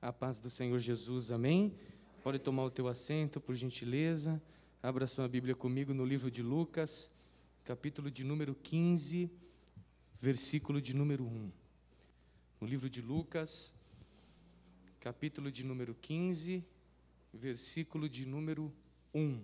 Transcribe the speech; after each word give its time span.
A 0.00 0.12
paz 0.12 0.38
do 0.38 0.48
Senhor 0.48 0.78
Jesus, 0.78 1.32
amém? 1.32 1.74
Pode 2.22 2.38
tomar 2.38 2.62
o 2.64 2.70
teu 2.70 2.86
assento, 2.86 3.40
por 3.40 3.54
gentileza. 3.56 4.40
Abra 4.80 5.08
sua 5.08 5.26
Bíblia 5.26 5.56
comigo 5.56 5.92
no 5.92 6.04
livro 6.04 6.30
de 6.30 6.40
Lucas, 6.40 7.10
capítulo 7.64 8.12
de 8.12 8.22
número 8.22 8.54
15, 8.54 9.28
versículo 10.20 10.80
de 10.80 10.94
número 10.94 11.24
1. 11.24 11.52
No 12.60 12.66
livro 12.68 12.88
de 12.88 13.02
Lucas, 13.02 13.74
capítulo 15.00 15.50
de 15.50 15.64
número 15.64 15.96
15, 15.96 16.64
versículo 17.32 18.08
de 18.08 18.24
número 18.24 18.72
1. 19.12 19.40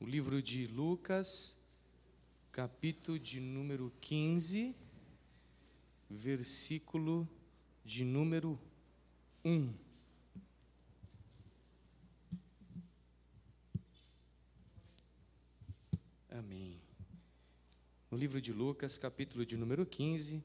O 0.00 0.04
livro 0.04 0.42
de 0.42 0.66
Lucas, 0.66 1.58
capítulo 2.52 3.18
de 3.18 3.40
número 3.40 3.90
15, 3.98 4.74
versículo 6.08 7.28
de 7.84 8.04
número 8.04 8.58
1. 9.44 9.72
Amém. 16.30 16.80
No 18.10 18.16
livro 18.16 18.40
de 18.40 18.52
Lucas, 18.52 18.96
capítulo 18.96 19.44
de 19.44 19.56
número 19.56 19.84
15, 19.84 20.42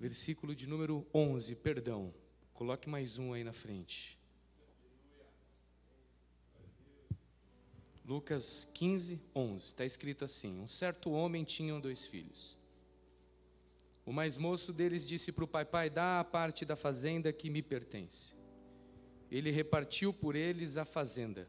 versículo 0.00 0.54
de 0.54 0.66
número 0.66 1.06
11, 1.14 1.54
perdão. 1.56 2.12
Coloque 2.52 2.88
mais 2.88 3.18
um 3.18 3.32
aí 3.32 3.44
na 3.44 3.52
frente. 3.52 4.18
Lucas 8.04 8.68
15, 8.74 9.20
11. 9.34 9.64
Está 9.64 9.84
escrito 9.84 10.24
assim: 10.24 10.60
Um 10.60 10.66
certo 10.66 11.10
homem 11.10 11.42
tinha 11.42 11.78
dois 11.80 12.04
filhos. 12.04 12.56
O 14.06 14.12
mais 14.12 14.36
moço 14.36 14.72
deles 14.72 15.06
disse 15.06 15.32
para 15.32 15.44
o 15.44 15.48
pai: 15.48 15.64
Pai, 15.64 15.88
dá 15.88 16.20
a 16.20 16.24
parte 16.24 16.64
da 16.64 16.76
fazenda 16.76 17.32
que 17.32 17.48
me 17.48 17.62
pertence. 17.62 18.34
Ele 19.30 19.50
repartiu 19.50 20.12
por 20.12 20.36
eles 20.36 20.76
a 20.76 20.84
fazenda. 20.84 21.48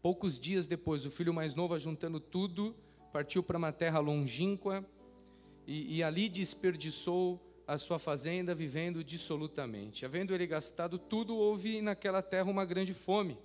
Poucos 0.00 0.38
dias 0.38 0.66
depois, 0.66 1.04
o 1.06 1.10
filho 1.10 1.32
mais 1.32 1.54
novo, 1.54 1.74
ajuntando 1.74 2.20
tudo, 2.20 2.76
partiu 3.12 3.42
para 3.42 3.58
uma 3.58 3.72
terra 3.72 3.98
longínqua 3.98 4.86
e, 5.66 5.96
e 5.96 6.02
ali 6.02 6.28
desperdiçou 6.28 7.40
a 7.66 7.78
sua 7.78 7.98
fazenda, 7.98 8.54
vivendo 8.54 9.02
dissolutamente. 9.02 10.04
Havendo 10.04 10.34
ele 10.34 10.46
gastado 10.46 10.98
tudo, 10.98 11.34
houve 11.34 11.80
naquela 11.80 12.22
terra 12.22 12.50
uma 12.50 12.64
grande 12.64 12.92
fome. 12.92 13.38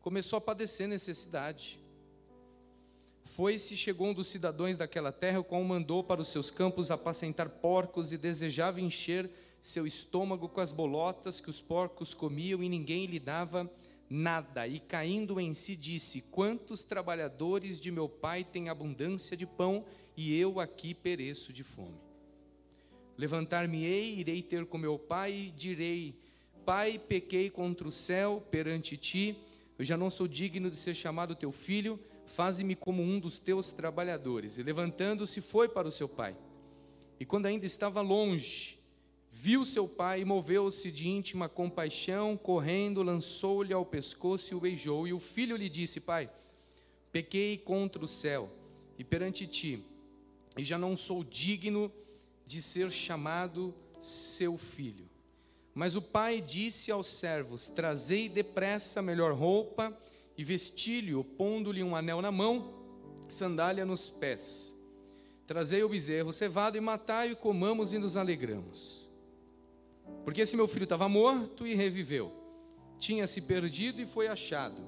Começou 0.00 0.36
a 0.36 0.40
padecer 0.40 0.88
necessidade. 0.88 1.80
Foi-se, 3.24 3.76
chegou 3.76 4.08
um 4.08 4.14
dos 4.14 4.28
cidadãos 4.28 4.76
daquela 4.76 5.10
terra, 5.10 5.40
o 5.40 5.44
qual 5.44 5.64
mandou 5.64 6.04
para 6.04 6.20
os 6.20 6.28
seus 6.28 6.50
campos 6.50 6.90
apacentar 6.90 7.48
porcos 7.48 8.12
e 8.12 8.18
desejava 8.18 8.80
encher 8.80 9.28
seu 9.62 9.86
estômago 9.86 10.48
com 10.48 10.60
as 10.60 10.70
bolotas 10.70 11.40
que 11.40 11.48
os 11.48 11.60
porcos 11.60 12.12
comiam 12.12 12.62
e 12.62 12.68
ninguém 12.68 13.06
lhe 13.06 13.18
dava 13.18 13.68
nada. 14.10 14.68
E 14.68 14.78
caindo 14.78 15.40
em 15.40 15.54
si, 15.54 15.74
disse: 15.74 16.20
Quantos 16.20 16.84
trabalhadores 16.84 17.80
de 17.80 17.90
meu 17.90 18.08
pai 18.08 18.44
têm 18.44 18.68
abundância 18.68 19.36
de 19.36 19.46
pão 19.46 19.84
e 20.16 20.38
eu 20.38 20.60
aqui 20.60 20.92
pereço 20.92 21.52
de 21.52 21.64
fome? 21.64 21.98
Levantar-me-ei, 23.16 24.18
irei 24.18 24.42
ter 24.42 24.66
com 24.66 24.76
meu 24.76 24.98
pai 24.98 25.32
e 25.32 25.50
direi: 25.50 26.14
Pai, 26.64 26.98
pequei 26.98 27.48
contra 27.48 27.88
o 27.88 27.92
céu 27.92 28.46
perante 28.50 28.98
ti, 28.98 29.36
eu 29.78 29.84
já 29.84 29.96
não 29.96 30.10
sou 30.10 30.28
digno 30.28 30.70
de 30.70 30.76
ser 30.76 30.94
chamado 30.94 31.34
teu 31.34 31.50
filho 31.50 31.98
faze-me 32.26 32.74
como 32.74 33.02
um 33.02 33.18
dos 33.18 33.38
teus 33.38 33.70
trabalhadores. 33.70 34.58
E 34.58 34.62
levantando-se, 34.62 35.40
foi 35.40 35.68
para 35.68 35.88
o 35.88 35.92
seu 35.92 36.08
pai. 36.08 36.36
E 37.18 37.24
quando 37.24 37.46
ainda 37.46 37.64
estava 37.64 38.00
longe, 38.00 38.78
viu 39.30 39.64
seu 39.64 39.88
pai 39.88 40.20
e 40.20 40.24
moveu-se 40.24 40.90
de 40.90 41.08
íntima 41.08 41.48
compaixão, 41.48 42.36
correndo, 42.36 43.02
lançou-lhe 43.02 43.72
ao 43.72 43.84
pescoço 43.84 44.52
e 44.52 44.56
o 44.56 44.60
beijou. 44.60 45.06
E 45.06 45.12
o 45.12 45.18
filho 45.18 45.56
lhe 45.56 45.68
disse: 45.68 46.00
Pai, 46.00 46.30
pequei 47.12 47.58
contra 47.58 48.04
o 48.04 48.08
céu 48.08 48.50
e 48.98 49.04
perante 49.04 49.46
ti, 49.46 49.84
e 50.56 50.64
já 50.64 50.78
não 50.78 50.96
sou 50.96 51.24
digno 51.24 51.90
de 52.46 52.60
ser 52.60 52.90
chamado 52.90 53.74
seu 54.00 54.56
filho. 54.56 55.08
Mas 55.74 55.96
o 55.96 56.02
pai 56.02 56.40
disse 56.40 56.90
aos 56.90 57.06
servos: 57.06 57.68
Trazei 57.68 58.28
depressa 58.28 59.00
a 59.00 59.02
melhor 59.02 59.34
roupa 59.34 59.96
e 60.36 60.44
vestilho, 60.44 61.22
pondo-lhe 61.22 61.82
um 61.82 61.94
anel 61.94 62.20
na 62.20 62.32
mão, 62.32 62.74
sandália 63.28 63.84
nos 63.84 64.08
pés. 64.08 64.74
Trazei 65.46 65.82
o 65.82 65.88
bezerro 65.88 66.32
cevado 66.32 66.76
e 66.76 66.80
matai-o 66.80 67.32
e 67.32 67.36
comamos 67.36 67.92
e 67.92 67.98
nos 67.98 68.16
alegramos. 68.16 69.06
Porque 70.24 70.40
esse 70.40 70.56
meu 70.56 70.66
filho 70.66 70.84
estava 70.84 71.08
morto 71.08 71.66
e 71.66 71.74
reviveu, 71.74 72.32
tinha 72.98 73.26
se 73.26 73.42
perdido 73.42 74.00
e 74.00 74.06
foi 74.06 74.26
achado, 74.26 74.80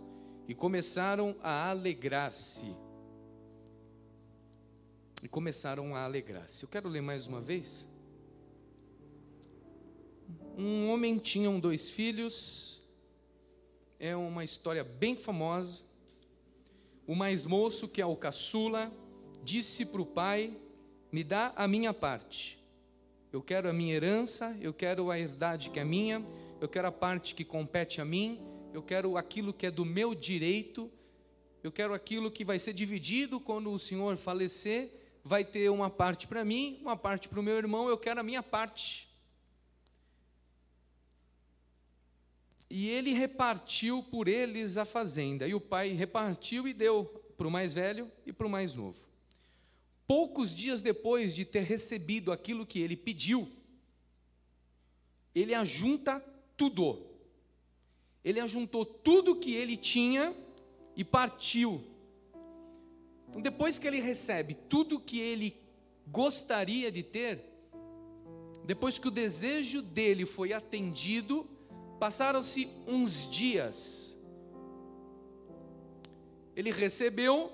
e 0.49 0.55
começaram 0.55 1.37
a 1.43 1.71
alegrar-se. 1.71 2.75
E 5.23 5.29
começaram 5.29 5.95
a 5.95 6.05
alegrar-se. 6.05 6.63
Eu 6.63 6.69
quero 6.69 6.89
ler 6.89 7.01
mais 7.01 7.27
uma 7.27 7.41
vez. 7.41 7.87
Um 10.57 10.89
homem 10.89 11.19
tinha 11.19 11.51
dois 11.61 11.91
filhos, 11.91 12.76
é 13.99 14.15
uma 14.15 14.45
história 14.45 14.85
bem 14.85 15.17
famosa. 15.17 15.83
O 17.07 17.15
mais 17.15 17.47
moço, 17.47 17.89
que 17.89 18.01
é 18.01 18.07
o 18.07 18.17
caçula, 18.17 18.93
disse 19.43 19.85
para 19.85 20.03
o 20.03 20.07
pai: 20.07 20.53
Me 21.11 21.23
dá 21.23 21.53
a 21.57 21.67
minha 21.67 21.95
parte. 21.95 22.59
Eu 23.33 23.43
quero 23.43 23.69
a 23.69 23.73
minha 23.73 23.95
herança, 23.95 24.57
eu 24.61 24.73
quero 24.73 25.11
a 25.11 25.19
herdade 25.19 25.71
que 25.71 25.79
é 25.79 25.85
minha, 25.85 26.25
eu 26.61 26.69
quero 26.69 26.89
a 26.89 26.93
parte 26.93 27.35
que 27.35 27.45
compete 27.45 28.01
a 28.01 28.05
mim, 28.05 28.41
eu 28.73 28.83
quero 28.83 29.17
aquilo 29.17 29.53
que 29.53 29.67
é 29.67 29.71
do 29.71 29.85
meu 29.85 30.15
direito, 30.15 30.91
eu 31.63 31.71
quero 31.71 31.93
aquilo 31.93 32.31
que 32.31 32.45
vai 32.45 32.59
ser 32.59 32.73
dividido 32.73 33.39
quando 33.39 33.71
o 33.73 33.79
senhor 33.79 34.17
falecer, 34.17 34.91
vai 35.23 35.45
ter 35.45 35.69
uma 35.71 35.91
parte 35.91 36.27
para 36.27 36.45
mim, 36.45 36.79
uma 36.81 36.97
parte 36.97 37.29
para 37.29 37.41
o 37.41 37.43
meu 37.43 37.57
irmão, 37.57 37.89
eu 37.89 37.99
quero 37.99 38.21
a 38.21 38.23
minha 38.23 38.43
parte. 38.43 39.09
E 42.69 42.89
ele 42.89 43.13
repartiu 43.13 44.03
por 44.03 44.29
eles 44.29 44.77
a 44.77 44.85
fazenda. 44.85 45.47
E 45.47 45.55
o 45.55 45.61
pai 45.61 45.91
repartiu 45.91 46.67
e 46.67 46.73
deu 46.73 47.05
para 47.37 47.47
o 47.47 47.51
mais 47.51 47.73
velho 47.73 48.11
e 48.25 48.33
para 48.33 48.47
o 48.47 48.51
mais 48.51 48.75
novo. 48.75 49.01
Poucos 50.07 50.55
dias 50.55 50.81
depois 50.81 51.35
de 51.35 51.45
ter 51.45 51.63
recebido 51.63 52.31
aquilo 52.31 52.67
que 52.67 52.81
ele 52.81 52.97
pediu, 52.97 53.49
ele 55.35 55.55
ajunta 55.55 56.21
tudo. 56.57 57.05
Ele 58.25 58.41
ajuntou 58.41 58.85
tudo 58.85 59.37
que 59.37 59.53
ele 59.53 59.77
tinha 59.77 60.35
e 60.97 61.05
partiu. 61.05 61.85
Então, 63.29 63.41
depois 63.41 63.79
que 63.79 63.87
ele 63.87 64.01
recebe 64.01 64.55
tudo 64.55 65.01
que 65.01 65.19
ele 65.19 65.57
gostaria 66.07 66.91
de 66.91 67.03
ter, 67.03 67.45
depois 68.65 68.99
que 68.99 69.09
o 69.09 69.11
desejo 69.13 69.83
dele 69.83 70.25
foi 70.25 70.53
atendido, 70.53 71.47
Passaram-se 71.99 72.69
uns 72.87 73.31
dias. 73.31 74.17
Ele 76.55 76.71
recebeu, 76.71 77.53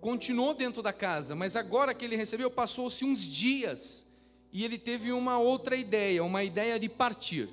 continuou 0.00 0.54
dentro 0.54 0.82
da 0.82 0.92
casa, 0.92 1.34
mas 1.34 1.56
agora 1.56 1.94
que 1.94 2.04
ele 2.04 2.16
recebeu, 2.16 2.50
passou-se 2.50 3.04
uns 3.04 3.20
dias 3.20 4.12
e 4.52 4.64
ele 4.64 4.78
teve 4.78 5.12
uma 5.12 5.38
outra 5.38 5.76
ideia, 5.76 6.22
uma 6.22 6.44
ideia 6.44 6.78
de 6.78 6.88
partir. 6.88 7.48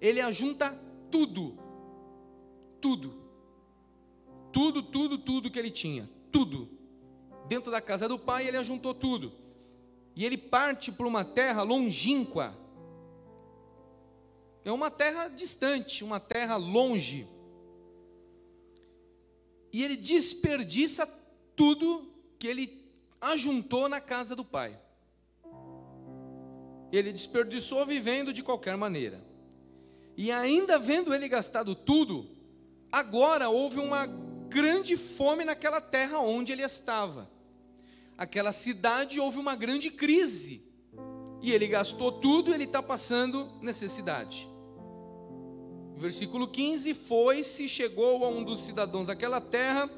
Ele 0.00 0.20
ajunta 0.20 0.70
tudo, 1.10 1.58
tudo, 2.80 3.14
tudo, 4.52 4.82
tudo, 4.82 5.18
tudo 5.18 5.50
que 5.50 5.58
ele 5.58 5.70
tinha, 5.70 6.08
tudo. 6.30 6.68
Dentro 7.48 7.70
da 7.70 7.80
casa 7.80 8.08
do 8.08 8.18
pai, 8.18 8.46
ele 8.46 8.56
ajuntou 8.56 8.92
tudo. 8.92 9.32
E 10.14 10.24
ele 10.24 10.36
parte 10.36 10.90
para 10.90 11.06
uma 11.06 11.24
terra 11.24 11.62
longínqua, 11.62 12.56
é 14.66 14.72
uma 14.72 14.90
terra 14.90 15.28
distante, 15.28 16.02
uma 16.02 16.18
terra 16.18 16.56
longe. 16.56 17.24
E 19.72 19.84
ele 19.84 19.96
desperdiça 19.96 21.06
tudo 21.54 22.12
que 22.36 22.48
ele 22.48 22.84
ajuntou 23.20 23.88
na 23.88 24.00
casa 24.00 24.34
do 24.34 24.44
pai. 24.44 24.76
Ele 26.90 27.12
desperdiçou 27.12 27.86
vivendo 27.86 28.32
de 28.32 28.42
qualquer 28.42 28.76
maneira. 28.76 29.24
E 30.16 30.32
ainda 30.32 30.80
vendo 30.80 31.14
ele 31.14 31.28
gastado 31.28 31.76
tudo, 31.76 32.28
agora 32.90 33.48
houve 33.48 33.78
uma 33.78 34.04
grande 34.48 34.96
fome 34.96 35.44
naquela 35.44 35.80
terra 35.80 36.18
onde 36.18 36.50
ele 36.50 36.62
estava. 36.62 37.30
Aquela 38.18 38.50
cidade 38.50 39.20
houve 39.20 39.38
uma 39.38 39.54
grande 39.54 39.92
crise. 39.92 40.60
E 41.40 41.52
ele 41.52 41.68
gastou 41.68 42.10
tudo, 42.10 42.52
ele 42.52 42.64
está 42.64 42.82
passando 42.82 43.48
necessidade. 43.62 44.55
Versículo 45.96 46.46
15: 46.46 46.92
Foi-se 46.94 47.68
chegou 47.68 48.24
a 48.24 48.28
um 48.28 48.44
dos 48.44 48.60
cidadãos 48.60 49.06
daquela 49.06 49.40
terra, 49.40 49.90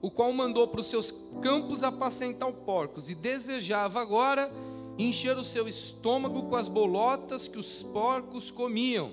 o 0.00 0.10
qual 0.10 0.32
mandou 0.32 0.68
para 0.68 0.80
os 0.80 0.86
seus 0.86 1.12
campos 1.42 1.82
apacentar 1.82 2.50
porcos, 2.52 3.10
e 3.10 3.14
desejava 3.14 4.00
agora 4.00 4.50
encher 4.96 5.36
o 5.36 5.44
seu 5.44 5.66
estômago 5.66 6.44
com 6.44 6.56
as 6.56 6.68
bolotas 6.68 7.48
que 7.48 7.58
os 7.58 7.82
porcos 7.82 8.50
comiam, 8.50 9.12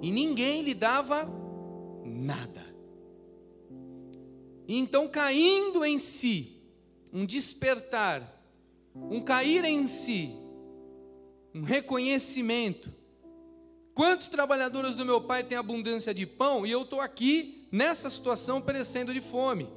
e 0.00 0.10
ninguém 0.10 0.62
lhe 0.62 0.74
dava 0.74 1.28
nada. 2.04 2.66
E 4.66 4.76
então, 4.76 5.08
caindo 5.08 5.84
em 5.84 5.98
si, 5.98 6.56
um 7.12 7.24
despertar, 7.24 8.22
um 8.94 9.20
cair 9.20 9.64
em 9.64 9.86
si, 9.86 10.34
um 11.54 11.62
reconhecimento. 11.62 12.97
Quantos 13.98 14.28
trabalhadores 14.28 14.94
do 14.94 15.04
meu 15.04 15.20
pai 15.20 15.42
têm 15.42 15.58
abundância 15.58 16.14
de 16.14 16.24
pão 16.24 16.64
e 16.64 16.70
eu 16.70 16.82
estou 16.82 17.00
aqui 17.00 17.66
nessa 17.72 18.08
situação 18.08 18.60
perecendo 18.60 19.12
de 19.12 19.20
fome? 19.20 19.68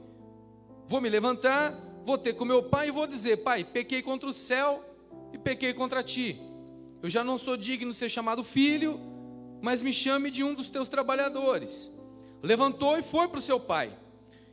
Vou 0.85 1.01
me 1.01 1.09
levantar, 1.09 1.73
vou 2.03 2.19
ter 2.19 2.33
com 2.33 2.45
meu 2.45 2.61
pai 2.61 2.89
e 2.89 2.91
vou 2.91 3.07
dizer: 3.07 3.37
Pai, 3.37 3.63
pequei 3.63 4.03
contra 4.03 4.29
o 4.29 4.31
céu 4.31 4.85
e 5.33 5.39
pequei 5.39 5.73
contra 5.73 6.03
ti. 6.03 6.39
Eu 7.01 7.09
já 7.09 7.23
não 7.23 7.35
sou 7.35 7.57
digno 7.57 7.93
de 7.93 7.97
ser 7.97 8.09
chamado 8.09 8.43
filho, 8.43 9.01
mas 9.59 9.81
me 9.81 9.91
chame 9.91 10.29
de 10.29 10.43
um 10.43 10.53
dos 10.53 10.69
teus 10.69 10.87
trabalhadores. 10.87 11.91
Levantou 12.43 12.99
e 12.99 13.01
foi 13.01 13.27
para 13.27 13.39
o 13.39 13.41
seu 13.41 13.59
pai. 13.59 13.91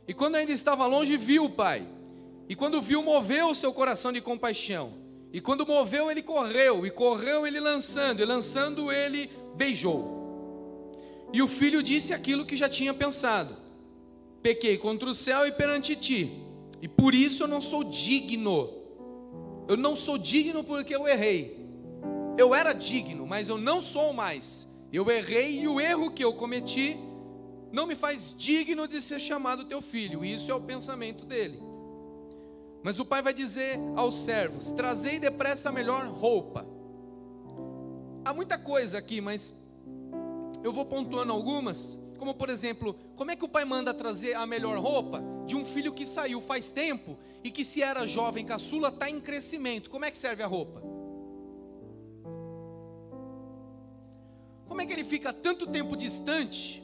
E 0.07 0.15
quando 0.15 0.33
ainda 0.33 0.51
estava 0.51 0.87
longe, 0.87 1.15
viu 1.15 1.45
o 1.45 1.49
pai. 1.51 1.87
E 2.49 2.55
quando 2.55 2.81
viu, 2.81 3.03
moveu 3.03 3.51
o 3.51 3.55
seu 3.55 3.71
coração 3.71 4.11
de 4.11 4.19
compaixão. 4.19 4.93
E 5.31 5.39
quando 5.39 5.63
moveu, 5.63 6.09
ele 6.09 6.23
correu. 6.23 6.87
E 6.87 6.89
correu 6.89 7.45
ele 7.45 7.59
lançando. 7.59 8.19
E 8.19 8.25
lançando, 8.25 8.91
ele 8.91 9.29
beijou. 9.55 10.19
E 11.31 11.41
o 11.41 11.47
filho 11.47 11.83
disse 11.83 12.13
aquilo 12.13 12.45
que 12.45 12.55
já 12.55 12.67
tinha 12.67 12.93
pensado: 12.93 13.55
Pequei 14.41 14.77
contra 14.77 15.09
o 15.09 15.15
céu 15.15 15.45
e 15.45 15.51
perante 15.51 15.95
ti. 15.95 16.29
E 16.81 16.87
por 16.87 17.13
isso 17.13 17.43
eu 17.43 17.47
não 17.47 17.61
sou 17.61 17.83
digno. 17.83 18.69
Eu 19.67 19.77
não 19.77 19.95
sou 19.95 20.17
digno 20.17 20.63
porque 20.63 20.95
eu 20.95 21.07
errei. 21.07 21.57
Eu 22.37 22.55
era 22.55 22.73
digno, 22.73 23.27
mas 23.27 23.49
eu 23.49 23.57
não 23.57 23.81
sou 23.81 24.13
mais. 24.13 24.65
Eu 24.91 25.09
errei 25.11 25.61
e 25.61 25.67
o 25.67 25.79
erro 25.79 26.09
que 26.09 26.23
eu 26.23 26.33
cometi 26.33 26.97
não 27.71 27.85
me 27.85 27.95
faz 27.95 28.33
digno 28.35 28.87
de 28.87 29.01
ser 29.01 29.19
chamado 29.19 29.65
teu 29.65 29.81
filho. 29.81 30.25
Isso 30.25 30.49
é 30.49 30.55
o 30.55 30.61
pensamento 30.61 31.25
dele. 31.25 31.61
Mas 32.81 32.99
o 32.99 33.05
pai 33.05 33.21
vai 33.21 33.33
dizer 33.33 33.77
aos 33.95 34.15
servos: 34.15 34.71
Trazei 34.71 35.19
depressa 35.19 35.69
a 35.69 35.71
melhor 35.71 36.07
roupa. 36.07 36.65
Há 38.25 38.33
muita 38.33 38.57
coisa 38.57 38.97
aqui, 38.97 39.21
mas 39.21 39.53
eu 40.63 40.71
vou 40.71 40.85
pontuando 40.85 41.31
algumas. 41.31 41.97
Como 42.17 42.33
por 42.33 42.49
exemplo, 42.49 42.95
como 43.15 43.31
é 43.31 43.35
que 43.35 43.45
o 43.45 43.49
pai 43.49 43.63
manda 43.63 43.93
trazer 43.93 44.35
a 44.35 44.45
melhor 44.45 44.77
roupa 44.77 45.23
de 45.45 45.55
um 45.55 45.63
filho 45.63 45.93
que 45.93 46.05
saiu 46.05 46.41
faz 46.41 46.69
tempo 46.69 47.17
e 47.43 47.49
que 47.49 47.63
se 47.63 47.81
era 47.81 48.05
jovem 48.05 48.45
caçula 48.45 48.89
está 48.89 49.09
em 49.09 49.19
crescimento? 49.19 49.89
Como 49.89 50.05
é 50.05 50.11
que 50.11 50.17
serve 50.17 50.43
a 50.43 50.47
roupa? 50.47 50.81
Como 54.67 54.81
é 54.81 54.85
que 54.85 54.93
ele 54.93 55.03
fica 55.03 55.33
tanto 55.33 55.65
tempo 55.67 55.95
distante 55.95 56.83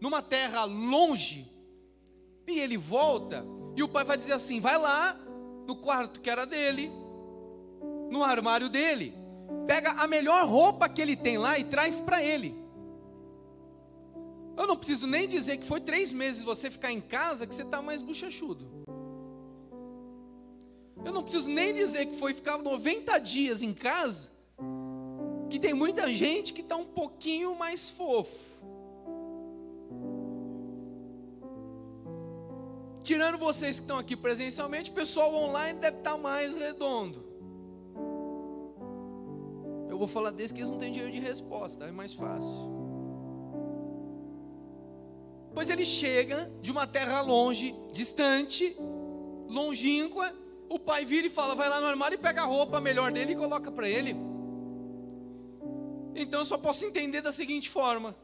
numa 0.00 0.22
terra 0.22 0.64
longe, 0.64 1.50
e 2.46 2.60
ele 2.60 2.76
volta, 2.76 3.44
e 3.74 3.82
o 3.82 3.88
pai 3.88 4.04
vai 4.04 4.16
dizer 4.16 4.32
assim: 4.32 4.60
vai 4.60 4.78
lá 4.78 5.18
no 5.66 5.76
quarto 5.76 6.20
que 6.20 6.30
era 6.30 6.46
dele, 6.46 6.90
no 8.10 8.22
armário 8.22 8.68
dele, 8.68 9.14
pega 9.66 9.90
a 9.92 10.06
melhor 10.06 10.46
roupa 10.46 10.88
que 10.88 11.00
ele 11.00 11.16
tem 11.16 11.38
lá 11.38 11.58
e 11.58 11.64
traz 11.64 12.00
para 12.00 12.22
ele. 12.22 12.54
Eu 14.56 14.66
não 14.66 14.76
preciso 14.76 15.06
nem 15.06 15.28
dizer 15.28 15.58
que 15.58 15.66
foi 15.66 15.80
três 15.80 16.12
meses 16.12 16.42
você 16.42 16.70
ficar 16.70 16.90
em 16.90 17.00
casa 17.00 17.46
que 17.46 17.54
você 17.54 17.62
está 17.62 17.82
mais 17.82 18.00
bochechudo. 18.00 18.66
Eu 21.04 21.12
não 21.12 21.22
preciso 21.22 21.48
nem 21.48 21.74
dizer 21.74 22.06
que 22.06 22.16
foi 22.16 22.32
ficar 22.32 22.58
90 22.58 23.18
dias 23.18 23.62
em 23.62 23.74
casa, 23.74 24.30
que 25.50 25.58
tem 25.58 25.74
muita 25.74 26.12
gente 26.12 26.52
que 26.52 26.62
está 26.62 26.74
um 26.76 26.86
pouquinho 26.86 27.54
mais 27.54 27.90
fofo. 27.90 28.56
Tirando 33.04 33.38
vocês 33.38 33.78
que 33.78 33.84
estão 33.84 33.98
aqui 33.98 34.16
presencialmente, 34.16 34.90
o 34.90 34.94
pessoal 34.94 35.32
online 35.32 35.78
deve 35.78 35.98
estar 35.98 36.16
mais 36.16 36.54
redondo. 36.54 37.25
Eu 39.96 39.98
vou 39.98 40.06
falar 40.06 40.30
desde 40.30 40.52
que 40.52 40.60
eles 40.60 40.70
não 40.70 40.76
têm 40.76 40.92
dinheiro 40.92 41.10
de 41.10 41.18
resposta, 41.18 41.86
é 41.86 41.90
mais 41.90 42.12
fácil. 42.12 42.76
Pois 45.54 45.70
ele 45.70 45.86
chega 45.86 46.52
de 46.60 46.70
uma 46.70 46.86
terra 46.86 47.22
longe, 47.22 47.74
distante, 47.90 48.76
longínqua. 49.48 50.30
O 50.68 50.78
pai 50.78 51.06
vira 51.06 51.28
e 51.28 51.30
fala: 51.30 51.54
vai 51.54 51.66
lá 51.66 51.80
no 51.80 51.86
armário 51.86 52.16
e 52.16 52.18
pega 52.18 52.42
a 52.42 52.44
roupa 52.44 52.78
melhor 52.78 53.10
dele 53.10 53.32
e 53.32 53.36
coloca 53.36 53.72
para 53.72 53.88
ele. 53.88 54.14
Então 56.14 56.40
eu 56.40 56.44
só 56.44 56.58
posso 56.58 56.84
entender 56.84 57.22
da 57.22 57.32
seguinte 57.32 57.70
forma: 57.70 58.14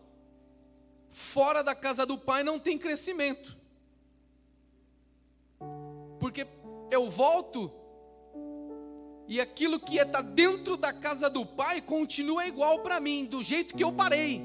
fora 1.09 1.65
da 1.65 1.75
casa 1.75 2.05
do 2.05 2.19
pai 2.19 2.45
não 2.45 2.59
tem 2.59 2.77
crescimento 2.77 3.57
porque 6.23 6.47
eu 6.89 7.11
volto 7.11 7.69
e 9.29 9.41
aquilo 9.41 9.79
que 9.79 9.97
está 9.97 10.21
dentro 10.21 10.77
da 10.77 10.93
casa 10.93 11.31
do 11.31 11.47
Pai 11.47 11.81
continua 11.81 12.47
igual 12.47 12.81
para 12.81 13.01
mim, 13.01 13.25
do 13.25 13.43
jeito 13.43 13.75
que 13.75 13.85
eu 13.85 13.93
parei. 13.93 14.43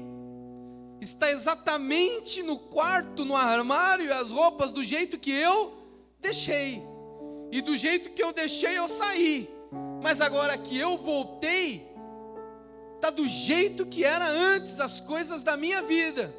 Está 1.00 1.30
exatamente 1.30 2.42
no 2.42 2.58
quarto, 2.58 3.24
no 3.24 3.36
armário, 3.36 4.12
as 4.12 4.30
roupas 4.30 4.72
do 4.72 4.82
jeito 4.82 5.18
que 5.18 5.30
eu 5.30 5.72
deixei. 6.20 6.82
E 7.50 7.60
do 7.60 7.76
jeito 7.76 8.10
que 8.10 8.22
eu 8.22 8.32
deixei, 8.32 8.78
eu 8.78 8.88
saí. 8.88 9.48
Mas 10.02 10.20
agora 10.20 10.56
que 10.56 10.76
eu 10.76 10.96
voltei, 10.96 11.86
está 12.96 13.10
do 13.10 13.28
jeito 13.28 13.86
que 13.86 14.04
era 14.04 14.28
antes 14.28 14.80
as 14.80 15.00
coisas 15.00 15.42
da 15.42 15.56
minha 15.56 15.82
vida. 15.82 16.34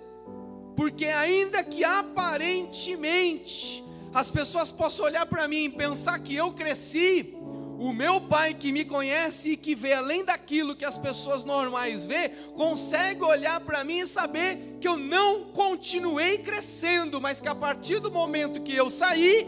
Porque 0.76 1.06
ainda 1.06 1.64
que 1.64 1.84
aparentemente 1.84 3.84
as 4.14 4.30
pessoas 4.30 4.72
possam 4.72 5.06
olhar 5.06 5.26
para 5.26 5.48
mim 5.48 5.66
e 5.66 5.70
pensar 5.70 6.20
que 6.20 6.36
eu 6.36 6.54
cresci, 6.54 7.36
o 7.80 7.94
meu 7.94 8.20
pai 8.20 8.54
que 8.54 8.74
me 8.74 8.84
conhece 8.84 9.52
e 9.52 9.58
que 9.58 9.74
vê 9.74 9.94
além 9.94 10.26
daquilo 10.26 10.76
que 10.76 10.84
as 10.84 10.98
pessoas 10.98 11.46
normais 11.46 12.04
vê, 12.04 12.28
consegue 12.54 13.24
olhar 13.24 13.62
para 13.62 13.86
mim 13.86 14.00
e 14.00 14.08
saber 14.08 14.78
que 14.82 14.88
eu 14.88 14.98
não 14.98 15.46
continuei 15.46 16.40
crescendo, 16.40 17.22
mas 17.22 17.40
que 17.40 17.48
a 17.48 17.56
partir 17.56 18.00
do 18.00 18.12
momento 18.12 18.62
que 18.62 18.76
eu 18.76 18.90
saí, 18.90 19.48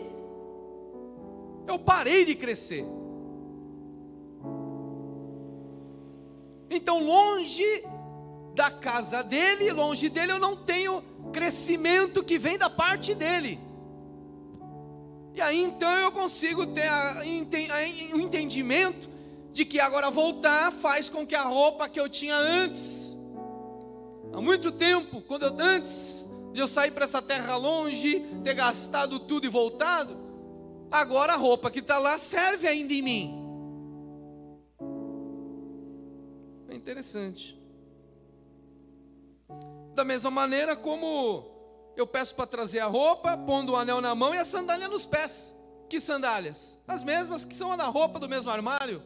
eu 1.68 1.78
parei 1.78 2.24
de 2.24 2.34
crescer. 2.34 2.86
Então, 6.70 7.04
longe 7.04 7.84
da 8.56 8.72
casa 8.72 9.22
dele, 9.22 9.74
longe 9.74 10.08
dele, 10.08 10.32
eu 10.32 10.40
não 10.40 10.56
tenho 10.56 11.04
crescimento 11.34 12.24
que 12.24 12.40
vem 12.40 12.58
da 12.58 12.70
parte 12.70 13.14
dele. 13.14 13.60
E 15.34 15.42
aí 15.42 15.62
então 15.64 15.90
eu 15.98 16.12
consigo 16.12 16.66
ter 16.68 16.90
o 18.14 18.20
entendimento 18.20 19.10
de 19.54 19.66
que 19.66 19.80
agora 19.80 20.10
voltar 20.10 20.72
faz 20.72 21.10
com 21.10 21.26
que 21.26 21.36
a 21.36 21.44
roupa 21.44 21.90
que 21.90 22.00
eu 22.00 22.10
tinha 22.10 22.36
antes, 22.36 23.18
há 24.34 24.42
muito 24.42 24.72
tempo, 24.72 25.22
quando 25.22 25.44
eu 25.44 25.56
antes 25.60 26.30
de 26.54 26.60
eu 26.60 26.68
sair 26.68 26.92
para 26.92 27.06
essa 27.06 27.22
terra 27.22 27.56
longe, 27.56 28.26
ter 28.44 28.54
gastado 28.54 29.20
tudo 29.20 29.46
e 29.46 29.50
voltado, 29.50 30.16
agora 30.92 31.34
a 31.34 31.38
roupa 31.38 31.72
que 31.72 31.80
está 31.80 31.98
lá 31.98 32.18
serve 32.18 32.68
ainda 32.68 32.94
em 32.94 33.02
mim. 33.02 33.42
É 36.70 36.76
interessante. 36.76 37.58
Da 39.94 40.04
mesma 40.06 40.32
maneira 40.32 40.76
como 40.76 41.51
eu 42.02 42.08
peço 42.08 42.36
para 42.36 42.48
trazer 42.48 42.80
a 42.80 42.88
roupa, 42.88 43.38
pondo 43.38 43.74
o 43.74 43.76
anel 43.76 44.02
na 44.02 44.16
mão 44.16 44.34
e 44.34 44.38
a 44.38 44.46
sandália 44.46 44.88
nos 44.88 45.06
pés. 45.06 45.56
Que 45.88 46.00
sandálias? 46.00 46.78
As 46.88 47.04
mesmas 47.04 47.46
que 47.46 47.54
são 47.54 47.72
a 47.72 47.76
da 47.76 47.86
roupa 47.86 48.20
do 48.20 48.28
mesmo 48.28 48.50
armário. 48.50 49.02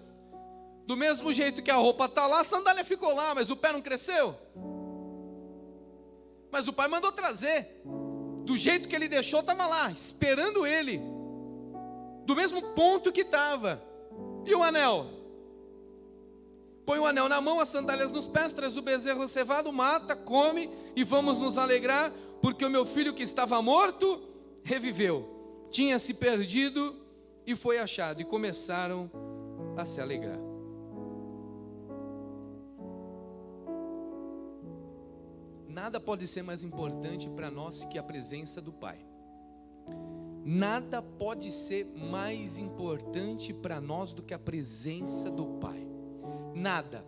Do 0.85 0.95
mesmo 0.95 1.33
jeito 1.33 1.63
que 1.63 1.71
a 1.71 1.75
roupa 1.75 2.05
está 2.05 2.25
lá, 2.27 2.41
a 2.41 2.43
sandália 2.43 2.85
ficou 2.85 3.13
lá, 3.13 3.33
mas 3.35 3.49
o 3.49 3.55
pé 3.55 3.71
não 3.73 3.81
cresceu. 3.81 4.35
Mas 6.51 6.67
o 6.67 6.73
pai 6.73 6.87
mandou 6.87 7.11
trazer. 7.11 7.81
Do 8.45 8.55
jeito 8.55 8.87
que 8.87 8.95
ele 8.95 9.09
deixou, 9.09 9.39
estava 9.39 9.65
lá, 9.65 9.91
esperando 9.91 10.65
ele. 10.65 11.01
Do 12.25 12.35
mesmo 12.35 12.61
ponto 12.73 13.11
que 13.11 13.21
estava. 13.21 13.81
E 14.45 14.53
o 14.53 14.63
anel? 14.63 15.07
Põe 16.85 16.99
o 16.99 17.05
anel 17.05 17.27
na 17.27 17.41
mão, 17.41 17.59
as 17.59 17.69
sandálias 17.69 18.11
nos 18.11 18.27
pés, 18.27 18.53
traz 18.53 18.77
o 18.77 18.81
bezerro 18.81 19.27
cevado, 19.27 19.73
mata, 19.73 20.15
come 20.15 20.69
e 20.95 21.03
vamos 21.03 21.39
nos 21.39 21.57
alegrar, 21.57 22.11
porque 22.45 22.63
o 22.63 22.69
meu 22.69 22.85
filho 22.85 23.11
que 23.11 23.23
estava 23.23 23.59
morto 23.59 24.21
reviveu, 24.63 25.65
tinha 25.71 25.97
se 25.97 26.13
perdido 26.13 26.95
e 27.43 27.55
foi 27.55 27.79
achado, 27.79 28.21
e 28.21 28.23
começaram 28.23 29.09
a 29.75 29.83
se 29.83 29.99
alegrar. 29.99 30.37
Nada 35.67 35.99
pode 35.99 36.27
ser 36.27 36.43
mais 36.43 36.63
importante 36.63 37.27
para 37.31 37.49
nós 37.49 37.83
que 37.85 37.97
a 37.97 38.03
presença 38.03 38.61
do 38.61 38.71
Pai. 38.71 39.03
Nada 40.43 41.01
pode 41.01 41.51
ser 41.51 41.87
mais 41.95 42.59
importante 42.59 43.55
para 43.55 43.81
nós 43.81 44.13
do 44.13 44.21
que 44.21 44.35
a 44.35 44.39
presença 44.39 45.31
do 45.31 45.47
Pai. 45.59 45.83
Nada. 46.53 47.03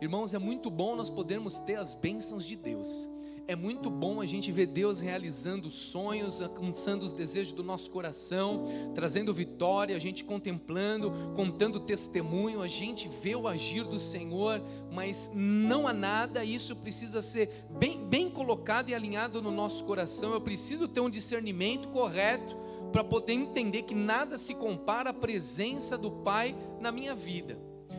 Irmãos, 0.00 0.34
é 0.34 0.38
muito 0.38 0.68
bom 0.68 0.96
nós 0.96 1.08
podermos 1.08 1.60
ter 1.60 1.76
as 1.76 1.94
bênçãos 1.94 2.44
de 2.44 2.56
Deus. 2.56 3.06
É 3.48 3.56
muito 3.56 3.90
bom 3.90 4.20
a 4.20 4.26
gente 4.26 4.52
ver 4.52 4.66
Deus 4.66 5.00
realizando 5.00 5.68
sonhos, 5.68 6.40
alcançando 6.40 7.02
os 7.02 7.12
desejos 7.12 7.52
do 7.52 7.64
nosso 7.64 7.90
coração, 7.90 8.64
trazendo 8.94 9.34
vitória, 9.34 9.96
a 9.96 9.98
gente 9.98 10.22
contemplando, 10.22 11.12
contando 11.34 11.80
testemunho, 11.80 12.62
a 12.62 12.68
gente 12.68 13.08
vê 13.08 13.34
o 13.34 13.48
agir 13.48 13.84
do 13.84 13.98
Senhor, 13.98 14.62
mas 14.92 15.30
não 15.34 15.88
há 15.88 15.92
nada, 15.92 16.44
isso 16.44 16.76
precisa 16.76 17.20
ser 17.20 17.66
bem, 17.78 17.98
bem 18.06 18.30
colocado 18.30 18.90
e 18.90 18.94
alinhado 18.94 19.42
no 19.42 19.50
nosso 19.50 19.84
coração. 19.84 20.32
Eu 20.32 20.40
preciso 20.40 20.86
ter 20.86 21.00
um 21.00 21.10
discernimento 21.10 21.88
correto 21.88 22.56
para 22.92 23.02
poder 23.02 23.32
entender 23.32 23.82
que 23.82 23.94
nada 23.94 24.38
se 24.38 24.54
compara 24.54 25.10
à 25.10 25.14
presença 25.14 25.98
do 25.98 26.10
Pai 26.10 26.54
na 26.80 26.92
minha 26.92 27.14
vida. 27.14 27.58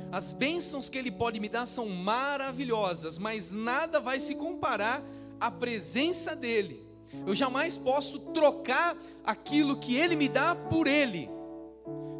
As 0.09 0.31
bênçãos 0.31 0.87
que 0.87 0.97
Ele 0.97 1.11
pode 1.11 1.39
me 1.39 1.49
dar 1.49 1.65
são 1.65 1.89
maravilhosas, 1.89 3.17
mas 3.17 3.51
nada 3.51 3.99
vai 3.99 4.19
se 4.19 4.35
comparar 4.35 5.03
a 5.39 5.51
presença 5.51 6.35
dEle. 6.35 6.85
Eu 7.25 7.35
jamais 7.35 7.77
posso 7.77 8.19
trocar 8.19 8.97
aquilo 9.23 9.77
que 9.77 9.95
Ele 9.95 10.15
me 10.15 10.27
dá 10.27 10.55
por 10.55 10.87
Ele. 10.87 11.29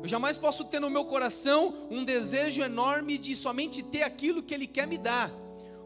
Eu 0.02 0.08
jamais 0.08 0.38
posso 0.38 0.66
ter 0.66 0.80
no 0.80 0.90
meu 0.90 1.06
coração 1.06 1.88
um 1.90 2.04
desejo 2.04 2.62
enorme 2.62 3.18
de 3.18 3.36
somente 3.36 3.82
ter 3.82 4.04
aquilo 4.04 4.44
que 4.44 4.54
Ele 4.54 4.68
quer 4.68 4.86
me 4.86 4.98
dar. 4.98 5.32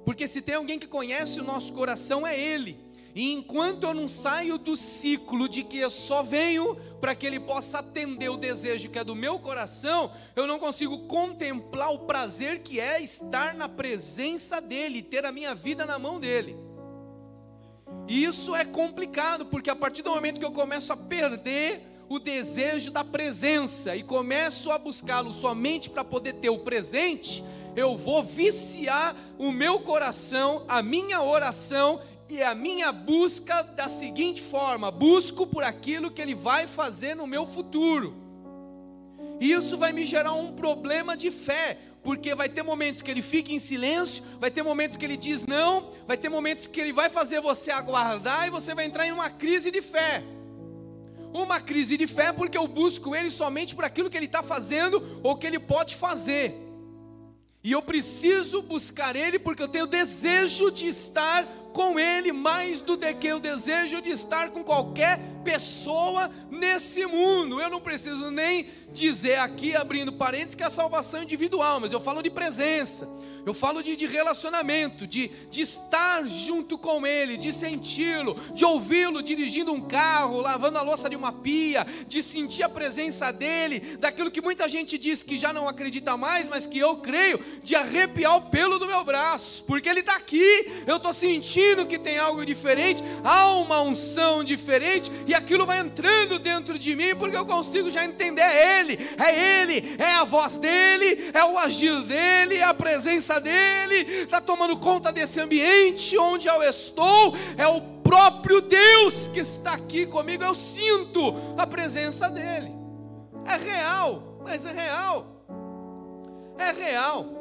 Porque 0.04 0.28
se 0.28 0.42
tem 0.42 0.56
alguém 0.56 0.80
que 0.80 0.88
conhece 0.88 1.40
o 1.40 1.44
nosso 1.44 1.72
coração 1.74 2.26
é 2.26 2.38
Ele. 2.38 2.88
E 3.14 3.34
enquanto 3.34 3.84
eu 3.84 3.94
não 3.96 4.08
saio 4.08 4.58
do 4.58 4.76
ciclo 4.76 5.50
de 5.50 5.64
que 5.64 5.80
eu 5.80 5.90
só 5.90 6.22
venho 6.22 6.76
para 7.02 7.16
que 7.16 7.26
Ele 7.26 7.40
possa 7.40 7.80
atender 7.80 8.30
o 8.30 8.38
desejo 8.38 8.90
que 8.90 9.00
é 9.00 9.04
do 9.04 9.16
meu 9.16 9.40
coração, 9.40 10.12
eu 10.36 10.46
não 10.46 10.60
consigo 10.60 11.00
contemplar 11.08 11.92
o 11.92 12.00
prazer 12.00 12.62
que 12.62 12.80
é 12.80 13.02
estar 13.02 13.56
na 13.56 13.68
presença 13.68 14.62
dEle, 14.62 15.02
ter 15.02 15.26
a 15.26 15.32
minha 15.32 15.56
vida 15.56 15.86
na 15.86 15.98
mão 15.98 16.20
dEle. 16.20 16.67
E 18.08 18.24
isso 18.24 18.56
é 18.56 18.64
complicado, 18.64 19.46
porque 19.46 19.70
a 19.70 19.76
partir 19.76 20.02
do 20.02 20.12
momento 20.12 20.40
que 20.40 20.46
eu 20.46 20.52
começo 20.52 20.94
a 20.94 20.98
perder 20.98 21.82
o 22.10 22.20
desejo 22.20 22.90
da 22.90 23.04
presença 23.04 23.96
e 23.96 24.04
começo 24.04 24.72
a 24.72 24.78
buscá-lo 24.78 25.32
somente 25.32 25.90
para 25.90 26.04
poder 26.04 26.34
ter 26.34 26.50
o 26.50 26.60
presente, 26.60 27.44
eu 27.76 27.98
vou 27.98 28.24
viciar 28.24 29.16
o 29.38 29.52
meu 29.52 29.80
coração, 29.80 30.64
a 30.68 30.82
minha 30.82 31.22
oração 31.22 32.00
e 32.30 32.42
a 32.42 32.56
minha 32.56 32.92
busca 32.92 33.62
da 33.62 33.90
seguinte 33.90 34.42
forma: 34.42 34.90
busco 34.90 35.46
por 35.46 35.64
aquilo 35.64 36.10
que 36.10 36.22
ele 36.22 36.34
vai 36.34 36.66
fazer 36.66 37.14
no 37.16 37.28
meu 37.28 37.46
futuro. 37.46 38.16
Isso 39.40 39.78
vai 39.78 39.92
me 39.92 40.06
gerar 40.06 40.34
um 40.34 40.54
problema 40.54 41.16
de 41.16 41.30
fé, 41.30 41.78
porque 42.08 42.34
vai 42.34 42.48
ter 42.48 42.64
momentos 42.64 43.02
que 43.02 43.12
ele 43.12 43.22
fica 43.22 43.52
em 43.52 43.60
silêncio, 43.60 44.24
vai 44.40 44.50
ter 44.50 44.64
momentos 44.64 44.96
que 44.96 45.04
ele 45.04 45.18
diz 45.18 45.46
não, 45.46 45.92
vai 46.08 46.16
ter 46.16 46.30
momentos 46.30 46.66
que 46.66 46.80
ele 46.80 46.94
vai 46.94 47.10
fazer 47.10 47.42
você 47.42 47.70
aguardar 47.70 48.48
e 48.48 48.50
você 48.50 48.74
vai 48.74 48.86
entrar 48.86 49.06
em 49.06 49.12
uma 49.12 49.30
crise 49.30 49.70
de 49.70 49.82
fé. 49.82 50.24
Uma 51.34 51.60
crise 51.60 51.98
de 51.98 52.08
fé 52.08 52.32
porque 52.32 52.58
eu 52.58 52.66
busco 52.66 53.14
ele 53.14 53.30
somente 53.30 53.76
por 53.76 53.84
aquilo 53.84 54.10
que 54.10 54.16
ele 54.16 54.26
está 54.26 54.42
fazendo 54.42 55.20
ou 55.22 55.36
que 55.36 55.46
ele 55.46 55.60
pode 55.60 55.98
fazer. 55.98 56.54
E 57.64 57.72
eu 57.72 57.82
preciso 57.82 58.62
buscar 58.62 59.16
ele 59.16 59.40
porque 59.40 59.64
eu 59.64 59.68
tenho 59.68 59.88
desejo 59.88 60.72
de 60.72 60.88
estar 60.88 61.46
com 61.78 62.00
Ele 62.00 62.32
mais 62.32 62.82
do 62.82 62.98
que 62.98 63.32
o 63.32 63.40
desejo 63.40 64.02
de 64.02 64.10
estar 64.10 64.50
com 64.50 64.64
qualquer 64.64 65.20
pessoa 65.44 66.28
nesse 66.50 67.06
mundo. 67.06 67.62
Eu 67.62 67.70
não 67.70 67.80
preciso 67.80 68.32
nem 68.32 68.68
dizer 68.92 69.38
aqui, 69.38 69.76
abrindo 69.76 70.12
parênteses, 70.12 70.56
que 70.56 70.64
é 70.64 70.66
a 70.66 70.72
salvação 70.72 71.22
individual, 71.22 71.80
mas 71.80 71.92
eu 71.92 72.00
falo 72.00 72.24
de 72.24 72.32
presença. 72.32 73.08
Eu 73.48 73.54
falo 73.54 73.82
de, 73.82 73.96
de 73.96 74.06
relacionamento, 74.06 75.08
de, 75.08 75.30
de 75.50 75.62
estar 75.62 76.28
junto 76.28 76.78
com 76.78 77.08
Ele, 77.08 77.38
de 77.38 77.54
senti-lo, 77.54 78.36
de 78.54 78.66
ouvi-lo 78.66 79.24
dirigindo 79.24 79.72
um 79.72 79.80
carro, 79.80 80.42
lavando 80.42 80.78
a 80.78 80.82
louça 80.82 81.10
de 81.10 81.16
uma 81.16 81.32
pia, 81.32 81.88
de 82.10 82.22
sentir 82.22 82.64
a 82.64 82.68
presença 82.68 83.32
dEle, 83.32 83.80
daquilo 84.02 84.30
que 84.30 84.42
muita 84.42 84.68
gente 84.68 84.98
diz 84.98 85.24
que 85.24 85.38
já 85.38 85.54
não 85.54 85.66
acredita 85.66 86.18
mais, 86.18 86.46
mas 86.46 86.66
que 86.66 86.78
eu 86.78 86.98
creio, 86.98 87.40
de 87.64 87.74
arrepiar 87.74 88.36
o 88.36 88.42
pelo 88.42 88.78
do 88.78 88.86
meu 88.86 89.02
braço, 89.06 89.64
porque 89.64 89.88
Ele 89.88 90.02
está 90.02 90.18
aqui, 90.18 90.84
eu 90.86 90.98
estou 90.98 91.14
sentindo 91.14 91.86
que 91.86 91.98
tem 91.98 92.18
algo 92.18 92.46
diferente, 92.46 93.02
há 93.24 93.52
uma 93.52 93.82
unção 93.82 94.44
diferente, 94.44 95.10
e 95.26 95.34
aquilo 95.34 95.66
vai 95.66 95.80
entrando 95.80 96.38
dentro 96.38 96.78
de 96.78 96.94
mim, 96.98 97.16
porque 97.16 97.38
eu 97.38 97.46
consigo 97.46 97.90
já 97.90 98.04
entender 98.04 98.42
é 98.42 98.82
Ele, 98.82 99.00
é 99.18 99.62
Ele, 99.62 99.96
é 99.98 100.12
a 100.16 100.26
voz 100.26 100.58
dEle, 100.58 101.32
é 101.34 101.46
o 101.46 101.58
agir 101.58 102.04
dEle, 102.04 102.58
é 102.58 102.64
a 102.64 102.74
presença 102.74 103.37
dele, 103.40 104.24
está 104.24 104.42
tomando 104.42 104.78
conta 104.78 105.12
desse 105.12 105.40
ambiente 105.40 106.18
onde 106.18 106.48
eu 106.48 106.62
estou, 106.64 107.36
é 107.58 107.68
o 107.68 107.82
próprio 108.04 108.62
Deus 108.62 109.28
que 109.28 109.40
está 109.40 109.74
aqui 109.74 110.06
comigo, 110.06 110.44
eu 110.44 110.56
sinto 110.56 111.34
a 111.58 111.68
presença 111.68 112.30
dele. 112.30 112.72
É 113.46 113.58
real, 113.58 114.42
mas 114.44 114.66
é 114.66 114.72
real. 114.72 115.26
É 116.58 116.72
real. 116.72 117.38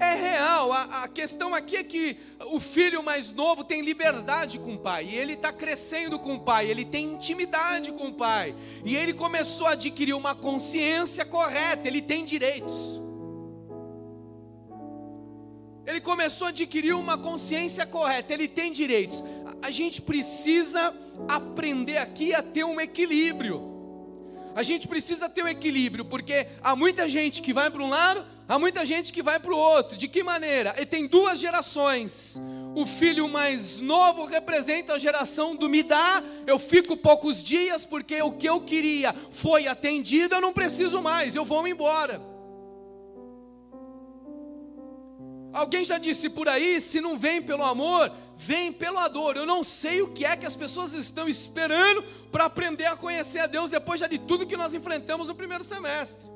É 0.00 0.14
real, 0.14 0.72
a, 0.72 1.04
a, 1.04 1.08
questão 1.08 1.54
aqui 1.54 1.76
é 1.76 1.84
que 1.84 2.16
o 2.46 2.58
filho 2.58 3.02
mais 3.02 3.30
novo 3.30 3.62
tem 3.62 3.80
liberdade 3.80 4.58
com 4.58 4.74
o 4.74 4.78
pai, 4.78 5.06
e 5.06 5.14
ele 5.14 5.34
está 5.34 5.52
crescendo 5.52 6.18
com 6.18 6.34
o 6.34 6.40
pai, 6.40 6.68
ele 6.68 6.84
tem 6.84 7.12
intimidade 7.12 7.92
com 7.92 8.08
o 8.08 8.12
pai, 8.12 8.54
e 8.84 8.96
ele 8.96 9.14
começou 9.14 9.66
a 9.66 9.72
adquirir 9.72 10.14
uma 10.14 10.34
consciência 10.34 11.24
correta, 11.24 11.86
ele 11.86 12.02
tem 12.02 12.24
direitos. 12.24 13.03
Ele 15.86 16.00
começou 16.00 16.46
a 16.46 16.50
adquirir 16.50 16.94
uma 16.94 17.18
consciência 17.18 17.84
correta, 17.84 18.32
ele 18.32 18.48
tem 18.48 18.72
direitos. 18.72 19.22
A 19.62 19.70
gente 19.70 20.00
precisa 20.00 20.94
aprender 21.28 21.98
aqui 21.98 22.34
a 22.34 22.42
ter 22.42 22.64
um 22.64 22.80
equilíbrio. 22.80 23.72
A 24.54 24.62
gente 24.62 24.86
precisa 24.86 25.28
ter 25.28 25.44
um 25.44 25.48
equilíbrio, 25.48 26.04
porque 26.04 26.46
há 26.62 26.76
muita 26.76 27.08
gente 27.08 27.42
que 27.42 27.52
vai 27.52 27.70
para 27.70 27.82
um 27.82 27.88
lado, 27.88 28.24
há 28.48 28.58
muita 28.58 28.84
gente 28.84 29.12
que 29.12 29.22
vai 29.22 29.38
para 29.40 29.52
o 29.52 29.56
outro. 29.56 29.96
De 29.96 30.06
que 30.06 30.22
maneira? 30.22 30.74
E 30.78 30.86
tem 30.86 31.06
duas 31.06 31.38
gerações. 31.38 32.40
O 32.74 32.86
filho 32.86 33.28
mais 33.28 33.78
novo 33.78 34.24
representa 34.24 34.94
a 34.94 34.98
geração 34.98 35.54
do 35.54 35.68
me 35.68 35.82
dá, 35.82 36.22
eu 36.46 36.58
fico 36.58 36.96
poucos 36.96 37.42
dias 37.42 37.84
porque 37.84 38.20
o 38.22 38.32
que 38.32 38.48
eu 38.48 38.60
queria 38.60 39.14
foi 39.30 39.68
atendido, 39.68 40.34
eu 40.34 40.40
não 40.40 40.52
preciso 40.52 41.02
mais, 41.02 41.34
eu 41.34 41.44
vou 41.44 41.66
embora. 41.68 42.33
Alguém 45.54 45.84
já 45.84 45.98
disse 45.98 46.28
por 46.28 46.48
aí: 46.48 46.80
se 46.80 47.00
não 47.00 47.16
vem 47.16 47.40
pelo 47.40 47.62
amor, 47.62 48.12
vem 48.36 48.72
pela 48.72 49.06
dor. 49.06 49.36
Eu 49.36 49.46
não 49.46 49.62
sei 49.62 50.02
o 50.02 50.08
que 50.08 50.24
é 50.24 50.36
que 50.36 50.44
as 50.44 50.56
pessoas 50.56 50.92
estão 50.92 51.28
esperando 51.28 52.02
para 52.32 52.46
aprender 52.46 52.86
a 52.86 52.96
conhecer 52.96 53.38
a 53.38 53.46
Deus 53.46 53.70
depois 53.70 54.00
já 54.00 54.08
de 54.08 54.18
tudo 54.18 54.46
que 54.46 54.56
nós 54.56 54.74
enfrentamos 54.74 55.28
no 55.28 55.34
primeiro 55.34 55.62
semestre. 55.62 56.28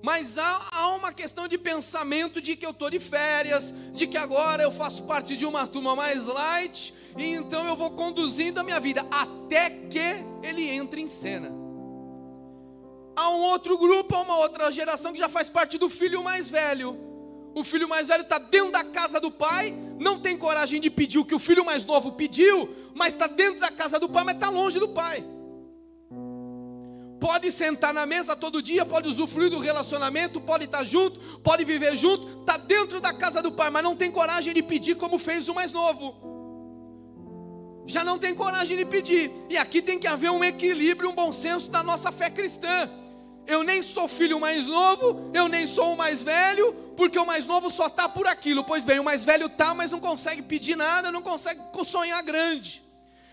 Mas 0.00 0.38
há, 0.38 0.68
há 0.70 0.88
uma 0.94 1.12
questão 1.12 1.48
de 1.48 1.58
pensamento 1.58 2.40
de 2.40 2.54
que 2.54 2.64
eu 2.64 2.70
estou 2.70 2.88
de 2.88 3.00
férias, 3.00 3.74
de 3.92 4.06
que 4.06 4.16
agora 4.16 4.62
eu 4.62 4.70
faço 4.70 5.02
parte 5.02 5.36
de 5.36 5.44
uma 5.44 5.66
turma 5.66 5.96
mais 5.96 6.24
light, 6.26 6.94
e 7.16 7.24
então 7.24 7.66
eu 7.66 7.74
vou 7.74 7.90
conduzindo 7.90 8.58
a 8.60 8.64
minha 8.64 8.78
vida 8.78 9.04
até 9.10 9.68
que 9.68 10.24
ele 10.44 10.68
entre 10.68 11.00
em 11.00 11.08
cena. 11.08 11.50
Há 13.16 13.28
um 13.30 13.40
outro 13.40 13.76
grupo, 13.78 14.16
uma 14.16 14.38
outra 14.38 14.70
geração 14.70 15.12
que 15.12 15.18
já 15.18 15.28
faz 15.28 15.48
parte 15.48 15.76
do 15.76 15.88
filho 15.88 16.22
mais 16.22 16.48
velho 16.48 17.11
o 17.54 17.62
filho 17.62 17.88
mais 17.88 18.08
velho 18.08 18.22
está 18.22 18.38
dentro 18.38 18.72
da 18.72 18.84
casa 18.84 19.20
do 19.20 19.30
pai, 19.30 19.74
não 19.98 20.18
tem 20.18 20.36
coragem 20.36 20.80
de 20.80 20.90
pedir 20.90 21.18
o 21.18 21.24
que 21.24 21.34
o 21.34 21.38
filho 21.38 21.64
mais 21.64 21.84
novo 21.84 22.12
pediu, 22.12 22.74
mas 22.94 23.14
está 23.14 23.26
dentro 23.26 23.60
da 23.60 23.70
casa 23.70 23.98
do 23.98 24.08
pai, 24.08 24.24
mas 24.24 24.34
está 24.34 24.48
longe 24.48 24.78
do 24.78 24.88
pai. 24.88 25.24
Pode 27.20 27.52
sentar 27.52 27.94
na 27.94 28.04
mesa 28.04 28.34
todo 28.34 28.60
dia, 28.60 28.84
pode 28.84 29.08
usufruir 29.08 29.48
do 29.48 29.60
relacionamento, 29.60 30.40
pode 30.40 30.64
estar 30.64 30.78
tá 30.78 30.84
junto, 30.84 31.20
pode 31.40 31.64
viver 31.64 31.94
junto, 31.94 32.40
está 32.40 32.56
dentro 32.56 33.00
da 33.00 33.12
casa 33.12 33.40
do 33.40 33.52
pai, 33.52 33.70
mas 33.70 33.84
não 33.84 33.94
tem 33.94 34.10
coragem 34.10 34.52
de 34.52 34.62
pedir 34.62 34.96
como 34.96 35.18
fez 35.18 35.46
o 35.46 35.54
mais 35.54 35.70
novo. 35.70 36.32
Já 37.86 38.02
não 38.02 38.18
tem 38.18 38.34
coragem 38.34 38.76
de 38.76 38.84
pedir. 38.84 39.30
E 39.48 39.56
aqui 39.56 39.82
tem 39.82 39.98
que 39.98 40.06
haver 40.06 40.30
um 40.30 40.42
equilíbrio, 40.42 41.10
um 41.10 41.14
bom 41.14 41.32
senso 41.32 41.70
da 41.70 41.82
nossa 41.82 42.10
fé 42.10 42.30
cristã. 42.30 42.88
Eu 43.46 43.62
nem 43.62 43.82
sou 43.82 44.06
filho 44.08 44.38
mais 44.38 44.66
novo, 44.66 45.30
eu 45.34 45.48
nem 45.48 45.66
sou 45.66 45.94
o 45.94 45.96
mais 45.96 46.22
velho, 46.22 46.72
porque 46.96 47.18
o 47.18 47.26
mais 47.26 47.46
novo 47.46 47.70
só 47.70 47.86
está 47.86 48.08
por 48.08 48.26
aquilo. 48.26 48.64
Pois 48.64 48.84
bem, 48.84 48.98
o 48.98 49.04
mais 49.04 49.24
velho 49.24 49.46
está, 49.46 49.74
mas 49.74 49.90
não 49.90 50.00
consegue 50.00 50.42
pedir 50.42 50.76
nada, 50.76 51.10
não 51.10 51.22
consegue 51.22 51.60
sonhar 51.84 52.22
grande. 52.22 52.82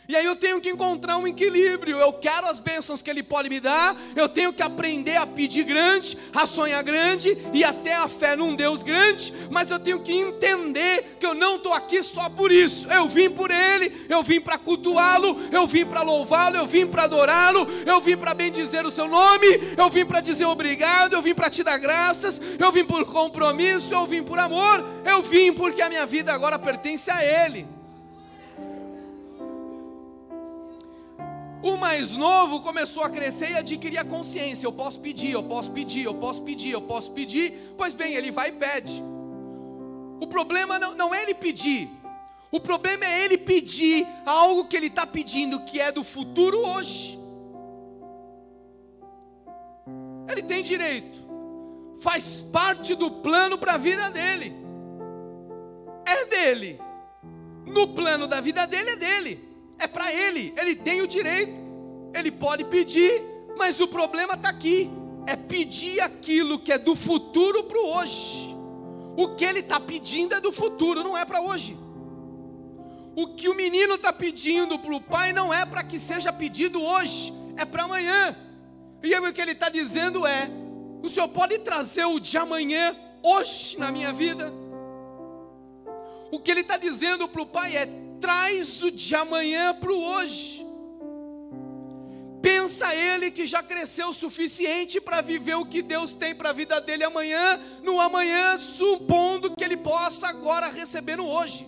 E 0.09 0.15
aí 0.15 0.25
eu 0.25 0.35
tenho 0.35 0.59
que 0.59 0.71
encontrar 0.71 1.17
um 1.17 1.27
equilíbrio. 1.27 1.99
Eu 1.99 2.11
quero 2.11 2.47
as 2.47 2.59
bênçãos 2.59 2.99
que 2.99 3.11
Ele 3.11 3.21
pode 3.21 3.47
me 3.47 3.59
dar. 3.59 3.95
Eu 4.15 4.27
tenho 4.27 4.51
que 4.51 4.63
aprender 4.63 5.15
a 5.17 5.27
pedir 5.27 5.63
grande, 5.63 6.17
a 6.33 6.47
sonhar 6.47 6.81
grande 6.81 7.37
e 7.53 7.63
até 7.63 7.93
a 7.93 8.07
fé 8.07 8.35
num 8.35 8.55
Deus 8.55 8.81
grande. 8.81 9.31
Mas 9.51 9.69
eu 9.69 9.77
tenho 9.77 9.99
que 9.99 10.11
entender 10.11 11.17
que 11.19 11.25
eu 11.27 11.35
não 11.35 11.57
estou 11.57 11.71
aqui 11.73 12.01
só 12.01 12.27
por 12.27 12.51
isso. 12.51 12.87
Eu 12.91 13.07
vim 13.07 13.29
por 13.29 13.51
Ele, 13.51 14.07
eu 14.09 14.23
vim 14.23 14.41
para 14.41 14.57
cultuá-lo, 14.57 15.39
eu 15.51 15.67
vim 15.67 15.85
para 15.85 16.01
louvá-lo, 16.01 16.55
eu 16.55 16.65
vim 16.65 16.87
para 16.87 17.03
adorá-lo, 17.03 17.67
eu 17.85 18.01
vim 18.01 18.17
para 18.17 18.33
bendizer 18.33 18.87
o 18.87 18.91
Seu 18.91 19.07
nome, 19.07 19.45
eu 19.77 19.91
vim 19.91 20.07
para 20.07 20.21
dizer 20.21 20.45
obrigado, 20.45 21.13
eu 21.13 21.21
vim 21.21 21.35
para 21.35 21.51
te 21.51 21.61
dar 21.61 21.77
graças, 21.77 22.41
eu 22.57 22.71
vim 22.71 22.83
por 22.83 23.05
compromisso, 23.05 23.93
eu 23.93 24.07
vim 24.07 24.23
por 24.23 24.39
amor, 24.39 24.83
eu 25.05 25.21
vim 25.21 25.53
porque 25.53 25.83
a 25.83 25.87
minha 25.87 26.07
vida 26.07 26.33
agora 26.33 26.57
pertence 26.57 27.11
a 27.11 27.23
Ele. 27.23 27.78
O 31.61 31.75
mais 31.75 32.11
novo 32.11 32.61
começou 32.61 33.03
a 33.03 33.09
crescer 33.09 33.51
e 33.51 33.57
adquirir 33.57 33.97
a 33.97 34.05
consciência. 34.05 34.65
Eu 34.65 34.71
posso 34.71 34.99
pedir, 34.99 35.31
eu 35.31 35.43
posso 35.43 35.71
pedir, 35.71 36.03
eu 36.03 36.13
posso 36.13 36.41
pedir, 36.41 36.71
eu 36.71 36.81
posso 36.81 37.11
pedir. 37.11 37.73
Pois 37.77 37.93
bem, 37.93 38.13
ele 38.13 38.31
vai 38.31 38.49
e 38.49 38.53
pede. 38.53 39.03
O 40.21 40.27
problema 40.27 40.79
não, 40.79 40.95
não 40.95 41.13
é 41.13 41.23
ele 41.23 41.33
pedir. 41.33 41.89
O 42.49 42.59
problema 42.59 43.05
é 43.05 43.25
ele 43.25 43.37
pedir 43.37 44.07
algo 44.25 44.65
que 44.65 44.77
ele 44.77 44.87
está 44.87 45.05
pedindo, 45.05 45.59
que 45.65 45.79
é 45.79 45.91
do 45.91 46.03
futuro 46.03 46.65
hoje. 46.65 47.19
Ele 50.29 50.41
tem 50.41 50.63
direito. 50.63 51.19
Faz 52.01 52.39
parte 52.39 52.95
do 52.95 53.11
plano 53.11 53.57
para 53.57 53.73
a 53.73 53.77
vida 53.77 54.09
dele. 54.09 54.53
É 56.05 56.25
dele. 56.25 56.79
No 57.65 57.89
plano 57.89 58.27
da 58.27 58.39
vida 58.39 58.65
dele 58.65 58.91
é 58.91 58.95
dele 58.95 59.48
é 59.79 59.87
para 59.87 60.13
ele, 60.13 60.53
ele 60.57 60.75
tem 60.75 61.01
o 61.01 61.07
direito, 61.07 61.59
ele 62.13 62.29
pode 62.29 62.65
pedir, 62.65 63.23
mas 63.57 63.79
o 63.79 63.87
problema 63.87 64.33
está 64.33 64.49
aqui: 64.49 64.89
é 65.25 65.35
pedir 65.35 66.01
aquilo 66.01 66.59
que 66.59 66.71
é 66.71 66.77
do 66.77 66.95
futuro 66.95 67.63
para 67.63 67.79
o 67.79 67.97
hoje. 67.97 68.55
O 69.17 69.35
que 69.35 69.43
ele 69.43 69.59
está 69.59 69.79
pedindo 69.79 70.35
é 70.35 70.41
do 70.41 70.51
futuro, 70.51 71.03
não 71.03 71.17
é 71.17 71.25
para 71.25 71.41
hoje. 71.41 71.77
O 73.15 73.27
que 73.35 73.49
o 73.49 73.55
menino 73.55 73.95
está 73.95 74.13
pedindo 74.13 74.77
para 74.79 74.95
o 74.95 75.01
pai 75.01 75.33
não 75.33 75.53
é 75.53 75.65
para 75.65 75.83
que 75.83 75.99
seja 75.99 76.31
pedido 76.31 76.81
hoje, 76.81 77.33
é 77.57 77.65
para 77.65 77.83
amanhã. 77.83 78.35
E 79.01 79.13
o 79.15 79.33
que 79.33 79.41
ele 79.41 79.51
está 79.51 79.69
dizendo 79.69 80.25
é: 80.25 80.49
o 81.01 81.09
senhor 81.09 81.27
pode 81.29 81.57
trazer 81.59 82.05
o 82.05 82.19
de 82.19 82.37
amanhã 82.37 82.95
hoje 83.23 83.77
na 83.77 83.91
minha 83.91 84.11
vida? 84.11 84.53
O 86.31 86.39
que 86.39 86.51
ele 86.51 86.61
está 86.61 86.77
dizendo 86.77 87.27
para 87.27 87.41
o 87.41 87.45
pai 87.45 87.75
é: 87.75 87.89
traz 88.19 88.81
o 88.81 88.91
de 88.91 89.15
amanhã 89.15 89.73
para 89.73 89.91
o 89.91 90.03
hoje. 90.03 90.65
Pensa 92.41 92.95
ele 92.95 93.31
que 93.31 93.45
já 93.45 93.61
cresceu 93.61 94.09
o 94.09 94.13
suficiente 94.13 95.01
para 95.01 95.21
viver 95.21 95.55
o 95.55 95.65
que 95.65 95.81
Deus 95.81 96.13
tem 96.13 96.33
para 96.33 96.51
a 96.51 96.53
vida 96.53 96.79
dele 96.79 97.03
amanhã, 97.03 97.59
no 97.83 97.99
amanhã, 97.99 98.57
supondo 98.57 99.55
que 99.55 99.63
ele 99.63 99.75
possa 99.75 100.27
agora 100.27 100.69
receber 100.69 101.17
no 101.17 101.27
hoje. 101.27 101.67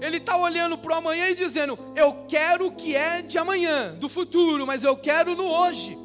Ele 0.00 0.16
está 0.16 0.36
olhando 0.36 0.78
para 0.78 0.94
o 0.94 0.98
amanhã 0.98 1.28
e 1.28 1.34
dizendo: 1.34 1.78
Eu 1.96 2.24
quero 2.28 2.66
o 2.66 2.72
que 2.72 2.94
é 2.94 3.22
de 3.22 3.38
amanhã, 3.38 3.94
do 3.94 4.08
futuro, 4.08 4.66
mas 4.66 4.84
eu 4.84 4.96
quero 4.96 5.34
no 5.34 5.44
hoje. 5.44 5.98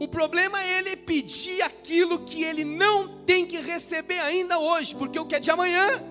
O 0.00 0.08
problema 0.08 0.60
é 0.62 0.78
ele 0.78 0.96
pedir 0.96 1.60
aquilo 1.62 2.20
que 2.20 2.42
ele 2.42 2.64
não 2.64 3.20
tem 3.24 3.44
que 3.44 3.58
receber 3.58 4.18
ainda 4.18 4.58
hoje, 4.58 4.94
porque 4.94 5.18
o 5.18 5.26
que 5.26 5.36
é 5.36 5.40
de 5.40 5.50
amanhã 5.50 6.09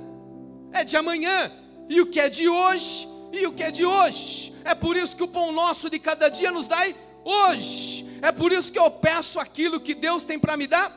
é 0.72 0.84
de 0.84 0.96
amanhã, 0.96 1.52
e 1.88 2.02
o 2.02 2.06
que 2.06 2.20
é 2.20 2.30
de 2.30 2.48
hoje, 2.48 3.08
e 3.32 3.46
o 3.46 3.52
que 3.52 3.64
é 3.64 3.72
de 3.72 3.86
hoje. 3.86 4.54
É 4.64 4.76
por 4.76 4.96
isso 4.96 5.16
que 5.16 5.24
o 5.24 5.28
pão 5.28 5.52
nosso 5.52 5.90
de 5.90 6.00
cada 6.00 6.30
dia 6.30 6.52
nos 6.52 6.68
dá 6.68 6.78
hoje. 7.24 8.06
É 8.22 8.32
por 8.32 8.52
isso 8.52 8.72
que 8.72 8.80
eu 8.80 8.90
peço 8.92 9.40
aquilo 9.40 9.80
que 9.80 9.94
Deus 9.94 10.24
tem 10.24 10.38
para 10.38 10.58
me 10.58 10.68
dar 10.68 10.92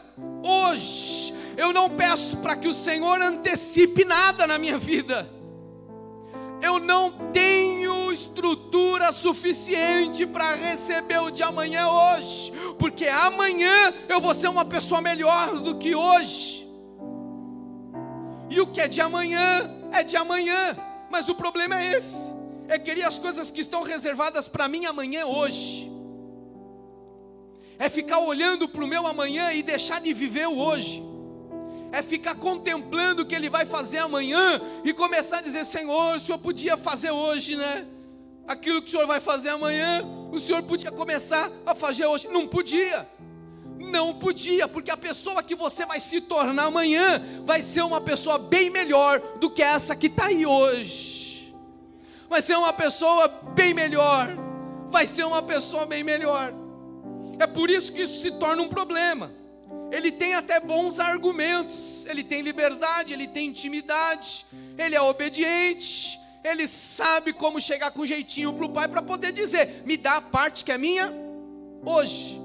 hoje. 0.45 1.35
Eu 1.57 1.73
não 1.73 1.89
peço 1.91 2.37
para 2.39 2.57
que 2.57 2.69
o 2.69 2.75
Senhor 2.75 3.21
antecipe 3.21 4.05
nada 4.05 4.47
na 4.47 4.59
minha 4.59 4.79
vida. 4.79 5.31
Eu 6.61 6.79
não 6.79 7.11
tenho 7.33 8.13
estrutura 8.13 9.13
suficiente 9.13 10.25
para 10.25 10.55
receber 10.55 11.19
o 11.19 11.31
de 11.31 11.43
amanhã 11.43 11.89
hoje, 11.89 12.53
porque 12.79 13.07
amanhã 13.09 13.93
eu 14.09 14.21
vou 14.21 14.35
ser 14.35 14.49
uma 14.49 14.65
pessoa 14.65 15.01
melhor 15.01 15.59
do 15.59 15.75
que 15.75 15.95
hoje. 15.95 16.62
E 18.53 18.61
o 18.61 18.67
que 18.67 18.83
é 18.83 18.87
de 18.87 19.01
amanhã 19.01 19.49
é 19.93 20.03
de 20.03 20.15
amanhã. 20.15 20.77
Mas 21.11 21.27
o 21.27 21.35
problema 21.35 21.81
é 21.81 21.97
esse: 21.97 22.31
é 22.69 22.79
querer 22.79 23.05
as 23.05 23.19
coisas 23.19 23.51
que 23.51 23.63
estão 23.63 23.83
reservadas 23.83 24.47
para 24.47 24.69
mim 24.69 24.85
amanhã 24.85 25.25
hoje. 25.25 25.91
É 27.79 27.89
ficar 27.89 28.19
olhando 28.19 28.69
para 28.69 28.85
o 28.85 28.87
meu 28.87 29.07
amanhã 29.07 29.53
e 29.53 29.63
deixar 29.63 30.03
de 30.03 30.13
viver 30.13 30.47
o 30.47 30.59
hoje. 30.59 31.03
É 31.91 32.03
ficar 32.03 32.35
contemplando 32.35 33.23
o 33.23 33.27
que 33.27 33.35
ele 33.35 33.49
vai 33.49 33.65
fazer 33.65 33.99
amanhã 33.99 34.61
e 34.85 34.93
começar 34.93 35.39
a 35.39 35.43
dizer: 35.43 35.65
Senhor, 35.65 36.17
o 36.17 36.21
Senhor 36.21 36.39
podia 36.39 36.77
fazer 36.77 37.11
hoje, 37.11 37.57
né? 37.57 37.87
Aquilo 38.47 38.83
que 38.83 38.89
o 38.89 38.91
Senhor 38.91 39.07
vai 39.07 39.21
fazer 39.21 39.49
amanhã, 39.49 40.05
o 40.31 40.39
Senhor 40.39 40.63
podia 40.63 40.93
começar 40.93 41.51
a 41.65 41.75
fazer 41.75 42.05
hoje. 42.05 42.29
Não 42.29 42.47
podia. 42.47 43.09
Não 43.93 44.15
podia, 44.15 44.67
porque 44.67 44.91
a 44.91 44.97
pessoa 44.97 45.43
que 45.43 45.55
você 45.55 45.85
vai 45.85 46.01
se 46.01 46.19
tornar 46.23 46.65
amanhã 46.65 47.23
vai 47.45 47.61
ser 47.61 47.83
uma 47.83 48.01
pessoa 48.01 48.39
bem 48.39 48.71
melhor 48.71 49.21
do 49.39 49.51
que 49.51 49.63
essa 49.63 49.95
que 49.95 50.07
está 50.07 50.29
aí 50.29 50.47
hoje. 50.47 51.55
Vai 52.27 52.41
ser 52.41 52.57
uma 52.57 52.73
pessoa 52.73 53.29
bem 53.55 53.75
melhor. 53.75 54.29
Vai 54.89 55.07
ser 55.07 55.25
uma 55.25 55.43
pessoa 55.43 55.85
bem 55.85 56.03
melhor. 56.03 56.55
É 57.39 57.47
por 57.47 57.71
isso 57.71 57.93
que 57.93 58.01
isso 58.01 58.19
se 58.21 58.31
torna 58.31 58.63
um 58.63 58.69
problema. 58.69 59.31
Ele 59.91 60.11
tem 60.11 60.33
até 60.33 60.59
bons 60.59 60.99
argumentos, 60.99 62.07
ele 62.07 62.25
tem 62.25 62.41
liberdade, 62.41 63.13
ele 63.13 63.29
tem 63.29 63.49
intimidade, 63.49 64.47
ele 64.79 64.95
é 64.95 65.03
obediente, 65.03 66.19
ele 66.43 66.67
sabe 66.67 67.35
como 67.35 67.61
chegar 67.61 67.91
com 67.91 68.07
jeitinho 68.07 68.55
para 68.55 68.65
o 68.65 68.71
pai 68.71 68.89
para 68.89 69.03
poder 69.03 69.33
dizer: 69.33 69.83
me 69.85 69.99
dá 69.99 70.17
a 70.17 70.23
parte 70.23 70.65
que 70.65 70.73
é 70.73 70.79
minha 70.79 71.13
hoje. 71.85 72.42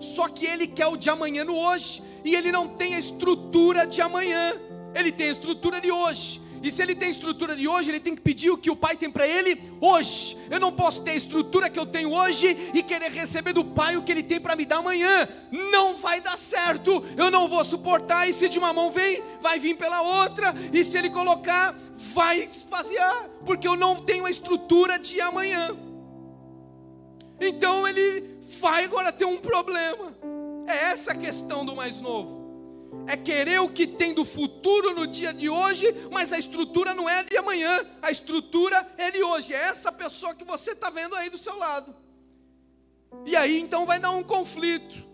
Só 0.00 0.28
que 0.28 0.46
ele 0.46 0.66
quer 0.66 0.86
o 0.86 0.96
de 0.96 1.10
amanhã 1.10 1.44
no 1.44 1.56
hoje, 1.56 2.02
e 2.24 2.34
ele 2.34 2.52
não 2.52 2.68
tem 2.68 2.94
a 2.94 2.98
estrutura 2.98 3.86
de 3.86 4.00
amanhã, 4.00 4.54
ele 4.94 5.10
tem 5.12 5.28
a 5.28 5.32
estrutura 5.32 5.80
de 5.80 5.90
hoje. 5.90 6.40
E 6.62 6.72
se 6.72 6.82
ele 6.82 6.94
tem 6.94 7.10
estrutura 7.10 7.54
de 7.54 7.68
hoje, 7.68 7.90
ele 7.90 8.00
tem 8.00 8.14
que 8.14 8.20
pedir 8.20 8.50
o 8.50 8.58
que 8.58 8.70
o 8.70 8.76
pai 8.76 8.96
tem 8.96 9.10
para 9.10 9.26
ele 9.26 9.60
hoje. 9.80 10.36
Eu 10.50 10.58
não 10.58 10.72
posso 10.72 11.02
ter 11.02 11.12
a 11.12 11.14
estrutura 11.14 11.70
que 11.70 11.78
eu 11.78 11.86
tenho 11.86 12.12
hoje 12.12 12.56
e 12.74 12.82
querer 12.82 13.10
receber 13.12 13.52
do 13.52 13.64
pai 13.64 13.96
o 13.96 14.02
que 14.02 14.10
ele 14.10 14.22
tem 14.22 14.40
para 14.40 14.56
me 14.56 14.64
dar 14.64 14.78
amanhã. 14.78 15.28
Não 15.52 15.94
vai 15.94 16.20
dar 16.20 16.36
certo. 16.36 17.04
Eu 17.16 17.30
não 17.30 17.46
vou 17.46 17.64
suportar. 17.64 18.28
E 18.28 18.32
se 18.32 18.48
de 18.48 18.58
uma 18.58 18.72
mão 18.72 18.90
vem, 18.90 19.22
vai 19.40 19.58
vir 19.58 19.76
pela 19.76 20.02
outra. 20.02 20.54
E 20.72 20.82
se 20.82 20.98
ele 20.98 21.10
colocar, 21.10 21.74
vai 21.96 22.42
esvaziar. 22.42 23.28
Porque 23.46 23.68
eu 23.68 23.76
não 23.76 23.96
tenho 23.96 24.26
a 24.26 24.30
estrutura 24.30 24.98
de 24.98 25.20
amanhã. 25.20 25.76
Então 27.40 27.86
ele 27.86 28.37
vai 28.60 28.84
agora 28.84 29.12
ter 29.12 29.24
um 29.24 29.38
problema. 29.38 30.16
É 30.66 30.90
essa 30.90 31.12
a 31.12 31.16
questão 31.16 31.64
do 31.64 31.76
mais 31.76 32.00
novo. 32.00 32.38
É 33.06 33.16
querer 33.16 33.60
o 33.60 33.68
que 33.68 33.86
tem 33.86 34.12
do 34.12 34.24
futuro 34.24 34.94
no 34.94 35.06
dia 35.06 35.32
de 35.32 35.48
hoje, 35.48 35.86
mas 36.10 36.32
a 36.32 36.38
estrutura 36.38 36.94
não 36.94 37.08
é 37.08 37.22
de 37.22 37.36
amanhã, 37.36 37.84
a 38.02 38.10
estrutura 38.10 38.86
é 38.96 39.10
de 39.10 39.22
hoje. 39.22 39.54
É 39.54 39.58
essa 39.58 39.92
pessoa 39.92 40.34
que 40.34 40.44
você 40.44 40.72
está 40.72 40.90
vendo 40.90 41.14
aí 41.14 41.30
do 41.30 41.38
seu 41.38 41.56
lado. 41.56 41.94
E 43.24 43.34
aí 43.36 43.60
então 43.60 43.86
vai 43.86 43.98
dar 43.98 44.10
um 44.10 44.22
conflito. 44.22 45.07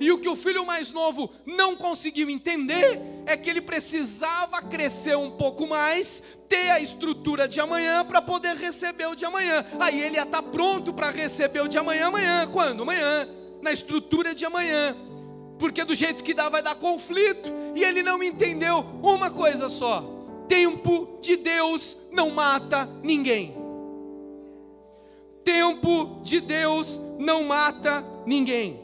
E 0.00 0.10
o 0.10 0.18
que 0.18 0.28
o 0.28 0.36
filho 0.36 0.66
mais 0.66 0.90
novo 0.90 1.30
não 1.46 1.76
conseguiu 1.76 2.28
entender 2.28 3.00
é 3.26 3.36
que 3.36 3.48
ele 3.48 3.60
precisava 3.60 4.60
crescer 4.62 5.16
um 5.16 5.30
pouco 5.30 5.66
mais, 5.66 6.22
ter 6.48 6.70
a 6.70 6.80
estrutura 6.80 7.46
de 7.46 7.60
amanhã 7.60 8.04
para 8.04 8.20
poder 8.20 8.56
receber 8.56 9.06
o 9.06 9.14
de 9.14 9.24
amanhã. 9.24 9.64
Aí 9.78 10.00
ele 10.00 10.16
ia 10.16 10.22
estar 10.22 10.42
tá 10.42 10.50
pronto 10.50 10.92
para 10.92 11.10
receber 11.10 11.60
o 11.60 11.68
de 11.68 11.78
amanhã, 11.78 12.06
amanhã. 12.06 12.48
Quando? 12.50 12.82
Amanhã. 12.82 13.28
Na 13.62 13.72
estrutura 13.72 14.34
de 14.34 14.44
amanhã. 14.44 14.96
Porque 15.58 15.84
do 15.84 15.94
jeito 15.94 16.24
que 16.24 16.34
dá 16.34 16.48
vai 16.48 16.62
dar 16.62 16.74
conflito. 16.74 17.50
E 17.74 17.82
ele 17.82 18.02
não 18.02 18.22
entendeu 18.22 18.84
uma 19.02 19.30
coisa 19.30 19.68
só: 19.68 20.04
tempo 20.48 21.18
de 21.22 21.36
Deus 21.36 21.96
não 22.10 22.30
mata 22.30 22.88
ninguém. 23.02 23.56
Tempo 25.44 26.20
de 26.22 26.40
Deus 26.40 27.00
não 27.18 27.44
mata 27.44 28.04
ninguém 28.26 28.83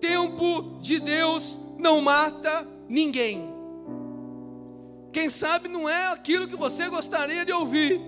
tempo 0.00 0.78
de 0.80 0.98
Deus 0.98 1.58
não 1.78 2.00
mata 2.00 2.66
ninguém. 2.88 3.48
Quem 5.12 5.28
sabe 5.28 5.68
não 5.68 5.88
é 5.88 6.08
aquilo 6.08 6.48
que 6.48 6.56
você 6.56 6.88
gostaria 6.88 7.44
de 7.44 7.52
ouvir, 7.52 8.00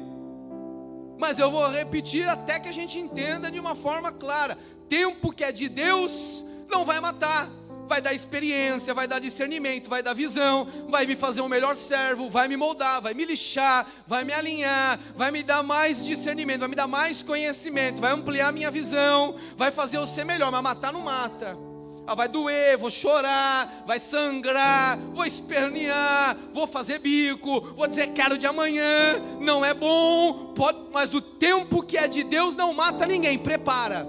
mas 1.19 1.39
eu 1.39 1.51
vou 1.51 1.69
repetir 1.69 2.29
até 2.29 2.61
que 2.61 2.69
a 2.69 2.73
gente 2.73 2.99
entenda 2.99 3.51
de 3.51 3.59
uma 3.59 3.75
forma 3.75 4.13
clara: 4.13 4.57
tempo 4.89 5.33
que 5.33 5.45
é 5.45 5.53
de 5.53 5.69
Deus 5.69 6.45
não 6.69 6.85
vai 6.85 7.01
matar, 7.01 7.49
vai 7.89 8.01
dar 8.01 8.15
experiência, 8.15 8.95
vai 8.95 9.09
dar 9.09 9.19
discernimento, 9.19 9.91
vai 9.91 10.03
dar 10.03 10.15
visão, 10.15 10.67
vai 10.89 11.05
me 11.07 11.17
fazer 11.17 11.41
um 11.41 11.49
melhor 11.49 11.77
servo, 11.77 12.29
vai 12.29 12.47
me 12.47 12.57
moldar, 12.57 13.03
vai 13.03 13.15
me 13.15 13.25
lixar, 13.25 13.87
vai 14.07 14.25
me 14.25 14.33
alinhar, 14.33 14.99
vai 15.17 15.31
me 15.31 15.43
dar 15.43 15.63
mais 15.63 16.05
discernimento, 16.05 16.61
vai 16.61 16.69
me 16.69 16.77
dar 16.77 16.89
mais 16.89 17.23
conhecimento, 17.23 18.01
vai 18.01 18.13
ampliar 18.13 18.53
minha 18.53 18.71
visão, 18.71 19.35
vai 19.57 19.71
fazer 19.73 19.97
eu 19.97 20.07
ser 20.07 20.25
melhor, 20.25 20.53
mas 20.53 20.63
matar 20.63 20.93
não 20.93 21.03
mata. 21.03 21.72
Ah, 22.07 22.17
vai 22.17 22.27
doer, 22.27 22.77
vou 22.77 22.91
chorar, 22.91 23.85
vai 23.87 24.01
sangrar, 24.01 24.99
vou 25.15 25.25
espernear, 25.25 26.37
vou 26.53 26.67
fazer 26.67 26.99
bico, 26.99 27.61
vou 27.61 27.87
dizer 27.87 28.09
quero 28.09 28.37
de 28.37 28.45
amanhã, 28.45 29.21
não 29.41 29.65
é 29.65 29.73
bom, 29.73 30.53
pode, 30.53 30.79
mas 30.93 31.15
o 31.15 31.21
tempo 31.21 31.83
que 31.83 31.97
é 31.97 32.09
de 32.09 32.25
Deus 32.25 32.57
não 32.57 32.73
mata 32.75 33.07
ninguém, 33.07 33.39
prepara. 33.39 34.05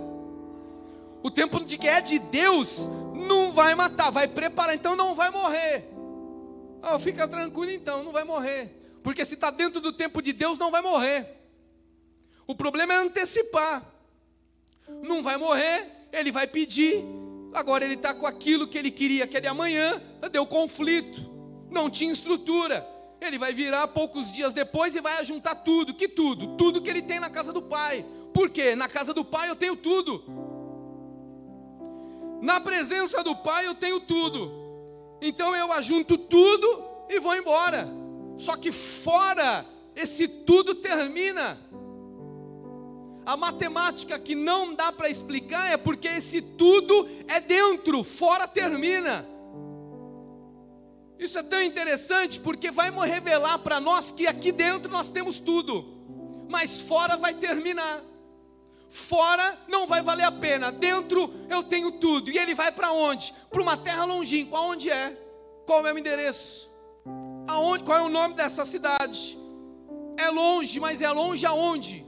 O 1.21 1.29
tempo 1.29 1.63
de 1.63 1.77
que 1.77 1.88
é 1.88 2.01
de 2.01 2.17
Deus 2.17 2.89
não 3.13 3.51
vai 3.51 3.75
matar, 3.75 4.10
vai 4.10 4.27
preparar, 4.27 4.75
então 4.75 4.95
não 4.95 5.13
vai 5.13 5.29
morrer. 5.29 5.88
Oh, 6.82 6.99
fica 6.99 7.27
tranquilo 7.27 7.71
então, 7.71 8.03
não 8.03 8.12
vai 8.12 8.23
morrer. 8.23 8.84
Porque 9.01 9.23
se 9.23 9.36
está 9.36 9.51
dentro 9.51 9.79
do 9.79 9.93
tempo 9.93 10.21
de 10.21 10.34
Deus, 10.34 10.58
não 10.58 10.71
vai 10.71 10.82
morrer. 10.82 11.27
O 12.45 12.56
problema 12.56 12.93
é 12.93 12.97
antecipar. 12.97 13.84
Não 15.01 15.23
vai 15.23 15.38
morrer, 15.38 15.88
ele 16.12 16.32
vai 16.32 16.45
pedir. 16.45 17.03
Agora 17.53 17.85
ele 17.85 17.93
está 17.93 18.13
com 18.13 18.25
aquilo 18.25 18.67
que 18.67 18.77
ele 18.77 18.89
queria, 18.89 19.27
que 19.27 19.37
é 19.37 19.41
de 19.41 19.47
amanhã, 19.47 20.01
deu 20.31 20.45
conflito, 20.45 21.21
não 21.69 21.89
tinha 21.89 22.11
estrutura. 22.11 22.87
Ele 23.21 23.37
vai 23.37 23.53
virar 23.53 23.87
poucos 23.87 24.31
dias 24.31 24.53
depois 24.53 24.95
e 24.95 25.01
vai 25.01 25.17
ajuntar 25.19 25.63
tudo. 25.63 25.93
Que 25.93 26.07
tudo? 26.07 26.57
Tudo 26.57 26.81
que 26.81 26.89
ele 26.89 27.01
tem 27.01 27.19
na 27.19 27.29
casa 27.29 27.53
do 27.53 27.61
pai. 27.61 28.05
Por 28.33 28.49
quê? 28.49 28.75
Na 28.75 28.89
casa 28.89 29.13
do 29.13 29.23
pai 29.23 29.49
eu 29.49 29.55
tenho 29.55 29.75
tudo. 29.75 30.23
Na 32.43 32.59
presença 32.59 33.23
do 33.23 33.33
Pai 33.37 33.65
eu 33.65 33.73
tenho 33.73 34.01
tudo. 34.01 34.51
Então 35.21 35.55
eu 35.55 35.71
ajunto 35.71 36.17
tudo 36.17 36.83
e 37.09 37.17
vou 37.17 37.33
embora. 37.33 37.87
Só 38.37 38.57
que 38.57 38.69
fora 38.69 39.65
esse 39.95 40.27
tudo 40.27 40.75
termina. 40.75 41.57
A 43.25 43.38
matemática 43.38 44.19
que 44.19 44.36
não 44.36 44.75
dá 44.75 44.91
para 44.91 45.09
explicar 45.09 45.71
é 45.71 45.77
porque 45.77 46.07
esse 46.07 46.41
tudo 46.41 47.07
é 47.27 47.39
dentro, 47.39 48.03
fora 48.03 48.47
termina. 48.47 49.25
Isso 51.17 51.38
é 51.38 51.43
tão 51.43 51.62
interessante 51.62 52.39
porque 52.39 52.69
vai 52.69 52.91
revelar 53.07 53.59
para 53.59 53.79
nós 53.79 54.12
que 54.12 54.27
aqui 54.27 54.51
dentro 54.51 54.91
nós 54.91 55.09
temos 55.09 55.39
tudo, 55.39 55.86
mas 56.49 56.81
fora 56.81 57.15
vai 57.15 57.33
terminar. 57.33 58.01
Fora 58.89 59.57
não 59.67 59.88
vai 59.88 60.01
valer 60.01 60.25
a 60.25 60.31
pena, 60.31 60.71
dentro 60.71 61.33
eu 61.49 61.63
tenho 61.63 61.93
tudo. 61.93 62.29
E 62.29 62.38
ele 62.38 62.53
vai 62.53 62.71
para 62.71 62.91
onde? 62.91 63.33
Para 63.49 63.62
uma 63.62 63.77
terra 63.77 64.05
longínqua. 64.05 64.59
Aonde 64.59 64.91
é? 64.91 65.17
Qual 65.65 65.79
é 65.79 65.81
o 65.81 65.83
meu 65.86 65.97
endereço? 65.97 66.69
Aonde? 67.47 67.83
Qual 67.83 67.97
é 67.97 68.01
o 68.01 68.09
nome 68.09 68.36
dessa 68.36 68.65
cidade? 68.65 69.38
É 70.17 70.29
longe, 70.29 70.79
mas 70.79 71.01
é 71.01 71.09
longe 71.09 71.45
aonde? 71.45 72.02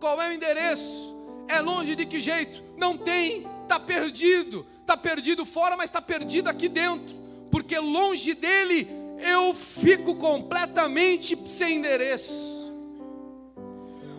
Qual 0.00 0.20
é 0.20 0.30
o 0.30 0.32
endereço? 0.32 1.14
É 1.46 1.60
longe 1.60 1.94
de 1.94 2.06
que 2.06 2.20
jeito? 2.20 2.62
Não 2.76 2.96
tem, 2.96 3.46
está 3.62 3.78
perdido. 3.78 4.66
Está 4.80 4.96
perdido 4.96 5.44
fora, 5.44 5.76
mas 5.76 5.90
está 5.90 6.00
perdido 6.00 6.48
aqui 6.48 6.68
dentro. 6.68 7.14
Porque 7.50 7.78
longe 7.78 8.34
dele 8.34 8.88
eu 9.18 9.54
fico 9.54 10.14
completamente 10.14 11.36
sem 11.48 11.76
endereço. 11.76 12.72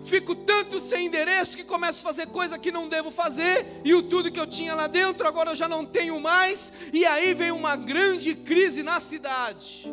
Fico 0.03 0.35
tanto 0.35 0.79
sem 0.79 1.07
endereço 1.07 1.57
que 1.57 1.63
começo 1.63 1.99
a 1.99 2.09
fazer 2.09 2.27
coisa 2.27 2.57
que 2.57 2.71
não 2.71 2.87
devo 2.87 3.11
fazer, 3.11 3.65
e 3.85 3.93
o 3.93 4.01
tudo 4.01 4.31
que 4.31 4.39
eu 4.39 4.47
tinha 4.47 4.73
lá 4.73 4.87
dentro 4.87 5.27
agora 5.27 5.51
eu 5.51 5.55
já 5.55 5.67
não 5.67 5.85
tenho 5.85 6.19
mais, 6.19 6.73
e 6.91 7.05
aí 7.05 7.33
vem 7.35 7.51
uma 7.51 7.75
grande 7.75 8.33
crise 8.33 8.81
na 8.81 8.99
cidade. 8.99 9.91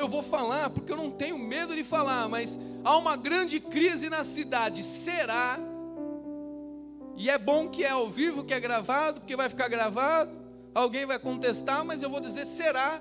Eu 0.00 0.08
vou 0.08 0.22
falar 0.22 0.70
porque 0.70 0.90
eu 0.90 0.96
não 0.96 1.10
tenho 1.10 1.38
medo 1.38 1.76
de 1.76 1.84
falar, 1.84 2.26
mas 2.26 2.58
há 2.82 2.96
uma 2.96 3.16
grande 3.16 3.60
crise 3.60 4.08
na 4.08 4.24
cidade. 4.24 4.82
Será? 4.82 5.58
E 7.18 7.28
é 7.28 7.36
bom 7.36 7.68
que 7.68 7.84
é 7.84 7.90
ao 7.90 8.08
vivo, 8.08 8.42
que 8.42 8.54
é 8.54 8.58
gravado, 8.58 9.20
porque 9.20 9.36
vai 9.36 9.50
ficar 9.50 9.68
gravado. 9.68 10.30
Alguém 10.74 11.04
vai 11.04 11.18
contestar, 11.18 11.84
mas 11.84 12.00
eu 12.00 12.08
vou 12.08 12.18
dizer: 12.18 12.46
será? 12.46 12.98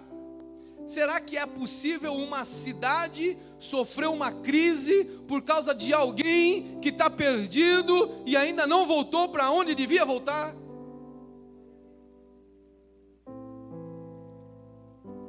Será 0.85 1.21
que 1.21 1.37
é 1.37 1.45
possível 1.45 2.13
uma 2.13 2.43
cidade 2.43 3.37
sofrer 3.57 4.09
uma 4.09 4.33
crise 4.33 5.05
por 5.25 5.41
causa 5.41 5.73
de 5.73 5.93
alguém 5.93 6.79
que 6.81 6.89
está 6.89 7.09
perdido 7.09 8.11
e 8.25 8.35
ainda 8.35 8.67
não 8.67 8.85
voltou 8.85 9.29
para 9.29 9.49
onde 9.49 9.73
devia 9.73 10.03
voltar? 10.03 10.53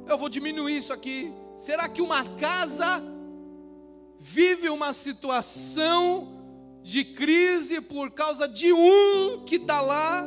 Eu 0.05 0.17
vou 0.17 0.27
diminuir 0.27 0.75
isso 0.75 0.91
aqui. 0.91 1.31
Será 1.61 1.87
que 1.87 2.01
uma 2.01 2.23
casa 2.39 2.99
vive 4.17 4.67
uma 4.67 4.93
situação 4.93 6.81
de 6.81 7.05
crise 7.05 7.79
por 7.79 8.09
causa 8.09 8.47
de 8.47 8.73
um 8.73 9.43
que 9.45 9.57
está 9.57 9.79
lá? 9.79 10.25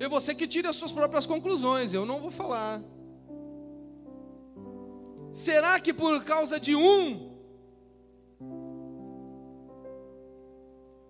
É 0.00 0.08
você 0.08 0.34
que 0.34 0.48
tire 0.48 0.66
as 0.66 0.74
suas 0.74 0.90
próprias 0.90 1.26
conclusões, 1.26 1.94
eu 1.94 2.04
não 2.04 2.20
vou 2.20 2.32
falar. 2.32 2.82
Será 5.32 5.78
que 5.78 5.94
por 5.94 6.24
causa 6.24 6.58
de 6.58 6.74
um? 6.74 7.30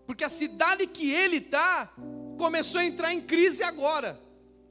Porque 0.07 0.25
a 0.25 0.29
cidade 0.29 0.87
que 0.87 1.11
ele 1.11 1.39
está 1.39 1.91
começou 2.37 2.83
a 2.83 2.85
entrar 2.85 3.15
em 3.15 3.21
crise 3.23 3.63
agora. 3.63 4.21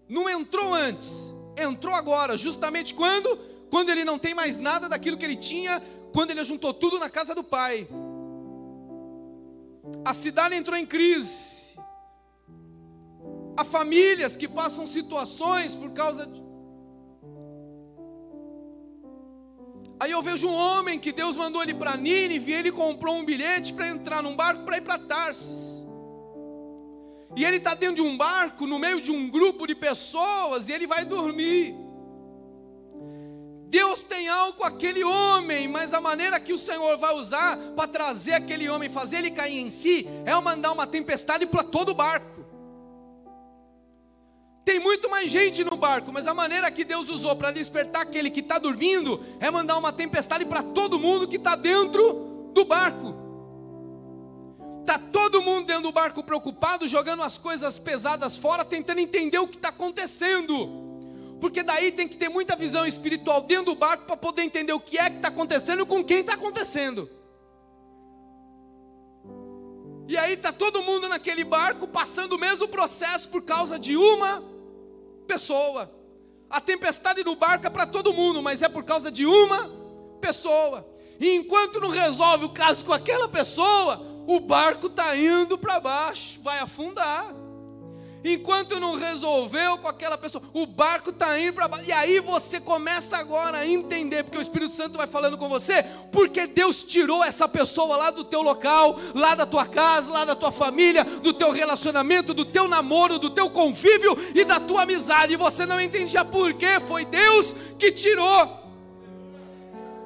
Não 0.08 0.30
entrou 0.30 0.72
antes, 0.72 1.34
entrou 1.58 1.96
agora, 1.96 2.38
justamente 2.38 2.94
quando? 2.94 3.50
Quando 3.72 3.90
ele 3.90 4.04
não 4.04 4.20
tem 4.20 4.36
mais 4.36 4.58
nada 4.58 4.88
daquilo 4.88 5.18
que 5.18 5.26
ele 5.26 5.38
tinha, 5.38 5.82
quando 6.14 6.30
ele 6.30 6.44
juntou 6.44 6.74
tudo 6.74 7.00
na 7.00 7.10
casa 7.10 7.34
do 7.34 7.44
pai. 7.44 7.88
A 10.06 10.14
cidade 10.14 10.54
entrou 10.54 10.78
em 10.78 10.86
crise. 10.86 11.76
Há 13.58 13.64
famílias 13.64 14.36
que 14.36 14.48
passam 14.48 14.86
situações 14.86 15.74
por 15.74 15.92
causa 15.92 16.28
de 16.28 16.42
Aí 20.02 20.10
eu 20.10 20.22
vejo 20.24 20.48
um 20.48 20.54
homem 20.54 20.98
que 20.98 21.12
Deus 21.12 21.36
mandou 21.38 21.62
ele 21.62 21.76
para 21.76 21.96
Nínive 21.96 22.50
e 22.50 22.56
ele 22.56 22.72
comprou 22.72 23.18
um 23.18 23.24
bilhete 23.24 23.72
para 23.72 23.88
entrar 23.88 24.24
num 24.24 24.36
barco 24.36 24.64
para 24.64 24.78
ir 24.78 24.82
para 24.82 24.98
Tarsis. 24.98 25.86
E 27.36 27.46
ele 27.46 27.58
está 27.58 27.76
dentro 27.76 27.98
de 27.98 28.02
um 28.02 28.18
barco, 28.18 28.66
no 28.66 28.80
meio 28.80 29.00
de 29.00 29.12
um 29.12 29.30
grupo 29.30 29.68
de 29.68 29.76
pessoas, 29.76 30.68
e 30.68 30.72
ele 30.72 30.88
vai 30.88 31.06
dormir. 31.06 31.76
Deus 33.72 34.04
tem 34.04 34.28
algo 34.28 34.58
com 34.58 34.66
aquele 34.66 35.02
homem, 35.02 35.66
mas 35.66 35.94
a 35.94 36.02
maneira 36.02 36.38
que 36.42 36.52
o 36.52 36.58
Senhor 36.58 36.98
vai 36.98 37.16
usar 37.16 37.56
para 37.74 37.88
trazer 37.88 38.34
aquele 38.34 38.70
homem, 38.70 38.90
fazer 38.90 39.20
ele 39.20 39.32
cair 39.32 39.60
em 39.60 39.70
si, 39.70 40.06
é 40.26 40.36
mandar 40.42 40.74
uma 40.74 40.86
tempestade 40.86 41.46
para 41.46 41.64
todo 41.64 41.90
o 41.90 41.94
barco. 41.94 42.46
Tem 44.66 44.78
muito 44.78 45.10
mais 45.10 45.32
gente 45.32 45.64
no 45.64 45.78
barco, 45.78 46.12
mas 46.12 46.28
a 46.28 46.34
maneira 46.34 46.70
que 46.70 46.84
Deus 46.84 47.08
usou 47.08 47.34
para 47.34 47.50
despertar 47.50 48.02
aquele 48.02 48.30
que 48.30 48.42
está 48.42 48.60
dormindo 48.60 49.26
é 49.40 49.50
mandar 49.50 49.78
uma 49.78 49.94
tempestade 49.94 50.44
para 50.44 50.62
todo 50.62 51.00
mundo 51.00 51.26
que 51.26 51.38
está 51.38 51.56
dentro 51.56 52.50
do 52.54 52.66
barco. 52.66 53.16
Está 54.82 55.00
todo 55.00 55.42
mundo 55.42 55.68
dentro 55.68 55.84
do 55.84 55.92
barco 55.94 56.22
preocupado, 56.22 56.90
jogando 56.90 57.24
as 57.24 57.38
coisas 57.38 57.80
pesadas 57.80 58.36
fora, 58.36 58.66
tentando 58.66 59.00
entender 59.00 59.40
o 59.40 59.48
que 59.48 59.56
está 59.56 59.70
acontecendo. 59.70 60.91
Porque 61.42 61.64
daí 61.64 61.92
tem 61.92 62.08
que 62.08 62.16
ter 62.16 62.30
muita 62.30 62.56
visão 62.56 62.86
espiritual 62.86 63.42
dentro 63.42 63.66
do 63.66 63.76
barco 63.76 64.06
para 64.06 64.16
poder 64.16 64.44
entender 64.44 64.74
o 64.74 64.80
que 64.80 65.00
é 65.00 65.10
que 65.10 65.16
está 65.16 65.30
acontecendo 65.30 65.88
com 65.88 66.04
quem 66.04 66.20
está 66.20 66.36
acontecendo. 66.36 67.10
E 70.08 70.16
aí 70.16 70.34
está 70.34 70.54
todo 70.54 70.84
mundo 70.84 71.10
naquele 71.10 71.44
barco 71.44 71.88
passando 71.88 72.34
o 72.34 72.40
mesmo 72.40 72.68
processo 72.68 73.28
por 73.30 73.42
causa 73.42 73.80
de 73.80 73.98
uma 73.98 74.44
pessoa. 75.26 75.92
A 76.48 76.62
tempestade 76.62 77.24
no 77.24 77.36
barco 77.36 77.66
é 77.66 77.72
para 77.72 77.88
todo 77.88 78.14
mundo, 78.14 78.44
mas 78.44 78.62
é 78.62 78.70
por 78.70 78.84
causa 78.84 79.10
de 79.10 79.26
uma 79.26 79.68
pessoa. 80.22 80.88
E 81.20 81.28
enquanto 81.38 81.82
não 81.82 81.90
resolve 81.90 82.46
o 82.46 82.50
caso 82.50 82.86
com 82.86 82.94
aquela 82.94 83.28
pessoa, 83.28 84.00
o 84.28 84.40
barco 84.40 84.88
está 84.88 85.16
indo 85.18 85.58
para 85.58 85.80
baixo, 85.80 86.40
vai 86.44 86.60
afundar. 86.60 87.41
Enquanto 88.24 88.80
não 88.80 88.96
resolveu 88.96 89.80
com 89.80 89.88
aquela 89.88 90.16
pessoa, 90.16 90.44
o 90.54 90.68
barco 90.68 91.10
está 91.10 91.40
indo 91.40 91.54
para. 91.54 91.68
E 91.84 91.92
aí 91.92 92.20
você 92.20 92.60
começa 92.60 93.18
agora 93.18 93.58
a 93.58 93.68
entender, 93.68 94.24
porque 94.24 94.38
o 94.38 94.42
Espírito 94.42 94.76
Santo 94.76 94.96
vai 94.96 95.08
falando 95.08 95.40
com 95.40 95.50
você, 95.50 95.84
porque 96.12 96.46
Deus 96.46 96.84
tirou 96.84 97.24
essa 97.24 97.48
pessoa 97.48 97.98
lá 97.98 98.12
do 98.12 98.24
teu 98.24 98.44
local, 98.44 98.96
lá 99.16 99.34
da 99.34 99.46
tua 99.46 99.66
casa, 99.66 100.12
lá 100.12 100.24
da 100.24 100.36
tua 100.36 100.52
família, 100.52 101.04
do 101.04 101.34
teu 101.34 101.52
relacionamento, 101.52 102.32
do 102.32 102.46
teu 102.46 102.68
namoro, 102.68 103.18
do 103.18 103.32
teu 103.32 103.50
convívio 103.50 104.16
e 104.36 104.44
da 104.44 104.60
tua 104.60 104.84
amizade. 104.84 105.34
E 105.34 105.38
você 105.38 105.66
não 105.66 105.82
entendia 105.82 106.24
por 106.24 106.54
quê, 106.54 106.80
foi 106.88 107.06
Deus 107.06 107.56
que 107.80 107.92
tirou. 107.92 108.62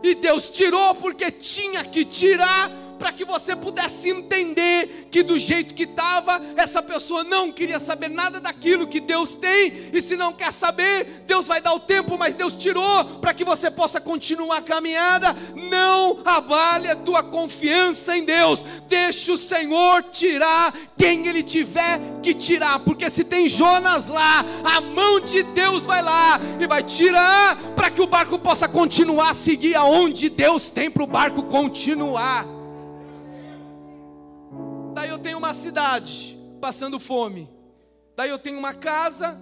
E 0.02 0.16
Deus 0.16 0.50
tirou 0.50 0.96
porque 0.96 1.32
tinha 1.32 1.84
que 1.84 2.06
tirar 2.06 2.72
para 2.98 3.12
que 3.12 3.26
você 3.26 3.56
pudesse 3.56 4.10
entender 4.10 5.08
que 5.12 5.24
do 5.24 5.38
jeito 5.38 5.74
que 5.74 5.84
estava, 5.84 6.42
essa 6.56 6.82
pessoa 6.82 7.24
não 7.24 7.52
queria 7.52 7.80
saber 7.80 8.10
nada 8.10 8.40
daquilo 8.40 8.88
que 8.88 9.00
Deus 9.00 9.36
tem, 9.36 9.90
e 9.94 10.02
se 10.02 10.16
não 10.16 10.34
quer 10.34 10.52
saber, 10.52 11.24
Deus 11.28 11.48
vai 11.48 11.62
dar 11.62 11.74
o 11.74 11.80
tempo, 11.80 12.18
mas 12.18 12.36
Deus 12.36 12.56
tirou 12.56 13.06
para 13.22 13.34
que 13.34 13.44
você 13.44 13.70
possa 13.70 14.00
continuar 14.00 14.58
a 14.58 14.62
caminhada. 14.62 15.36
Não 15.56 16.20
avale 16.26 16.88
a 16.90 16.96
tua 16.96 17.24
confiança 17.24 18.18
em 18.18 18.24
Deus, 18.24 18.64
deixa 18.88 19.34
o 19.34 19.38
Senhor 19.38 20.04
tirar 20.12 20.74
quem 20.98 21.28
Ele 21.28 21.44
tiver 21.44 22.00
que 22.22 22.34
tirar, 22.34 22.80
porque 22.80 23.10
se 23.10 23.24
tem 23.24 23.48
Jonas 23.48 24.08
lá, 24.08 24.44
a 24.64 24.82
mão 24.82 25.20
de 25.20 25.44
Deus 25.44 25.86
vai 25.86 26.02
lá 26.02 26.40
e 26.60 26.68
vai 26.68 26.84
tirar 26.84 27.56
para 27.76 27.90
que 27.90 28.02
o 28.02 28.08
barco 28.08 28.40
possa 28.40 28.68
continuar 28.68 29.32
a 29.32 29.34
seguir 29.34 29.76
aonde 29.76 30.30
Deus 30.30 30.70
tem 30.70 30.90
para 30.90 31.04
o 31.04 31.08
barco 31.08 31.44
continuar. 31.44 32.55
Tenho 35.26 35.40
uma 35.40 35.56
cidade 35.56 36.38
passando 36.62 37.00
fome, 37.00 37.50
daí 38.16 38.30
eu 38.30 38.38
tenho 38.38 38.60
uma 38.60 38.76
casa, 38.76 39.36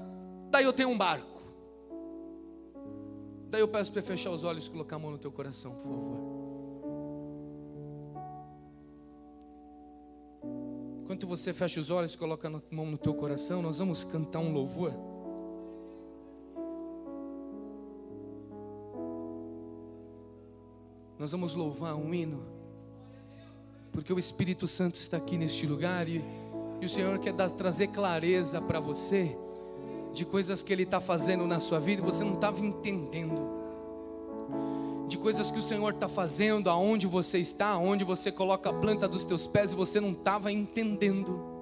daí 0.49 0.63
eu 0.63 0.71
tenho 0.71 0.87
um 0.87 0.97
barco. 0.97 1.43
Daí 3.49 3.59
eu 3.59 3.67
peço 3.67 3.91
para 3.91 4.01
fechar 4.01 4.31
os 4.31 4.45
olhos 4.45 4.65
e 4.65 4.69
colocar 4.69 4.95
a 4.95 4.99
mão 4.99 5.11
no 5.11 5.17
teu 5.17 5.29
coração, 5.29 5.73
por 5.73 5.81
favor. 5.81 6.17
Enquanto 11.03 11.27
você 11.27 11.51
fecha 11.51 11.81
os 11.81 11.89
olhos 11.89 12.13
e 12.13 12.17
coloca 12.17 12.47
a 12.47 12.61
mão 12.73 12.85
no 12.85 12.97
teu 12.97 13.13
coração, 13.13 13.61
nós 13.61 13.77
vamos 13.77 14.05
cantar 14.05 14.39
um 14.39 14.53
louvor. 14.53 14.93
Nós 21.19 21.29
vamos 21.33 21.53
louvar 21.53 21.93
um 21.93 22.13
hino, 22.13 22.41
porque 23.93 24.11
o 24.11 24.17
Espírito 24.17 24.67
Santo 24.67 24.95
está 24.95 25.17
aqui 25.17 25.37
neste 25.37 25.67
lugar 25.67 26.09
e, 26.09 26.23
e 26.81 26.85
o 26.85 26.89
Senhor 26.89 27.17
quer 27.19 27.31
dar, 27.31 27.49
trazer 27.51 27.87
clareza 27.87 28.59
para 28.59 28.79
você 28.79 29.37
de 30.13 30.25
coisas 30.25 30.61
que 30.63 30.73
Ele 30.73 30.83
está 30.83 30.99
fazendo 30.99 31.45
na 31.45 31.59
sua 31.59 31.79
vida 31.79 32.01
e 32.01 32.05
você 32.05 32.23
não 32.23 32.33
estava 32.33 32.59
entendendo, 32.59 33.49
de 35.07 35.17
coisas 35.17 35.51
que 35.51 35.59
o 35.59 35.61
Senhor 35.61 35.93
está 35.93 36.09
fazendo, 36.09 36.69
aonde 36.69 37.05
você 37.05 37.37
está, 37.37 37.67
aonde 37.67 38.03
você 38.03 38.31
coloca 38.31 38.71
a 38.71 38.73
planta 38.73 39.07
dos 39.07 39.23
teus 39.23 39.45
pés 39.45 39.71
e 39.71 39.75
você 39.75 40.01
não 40.01 40.11
estava 40.11 40.51
entendendo 40.51 41.52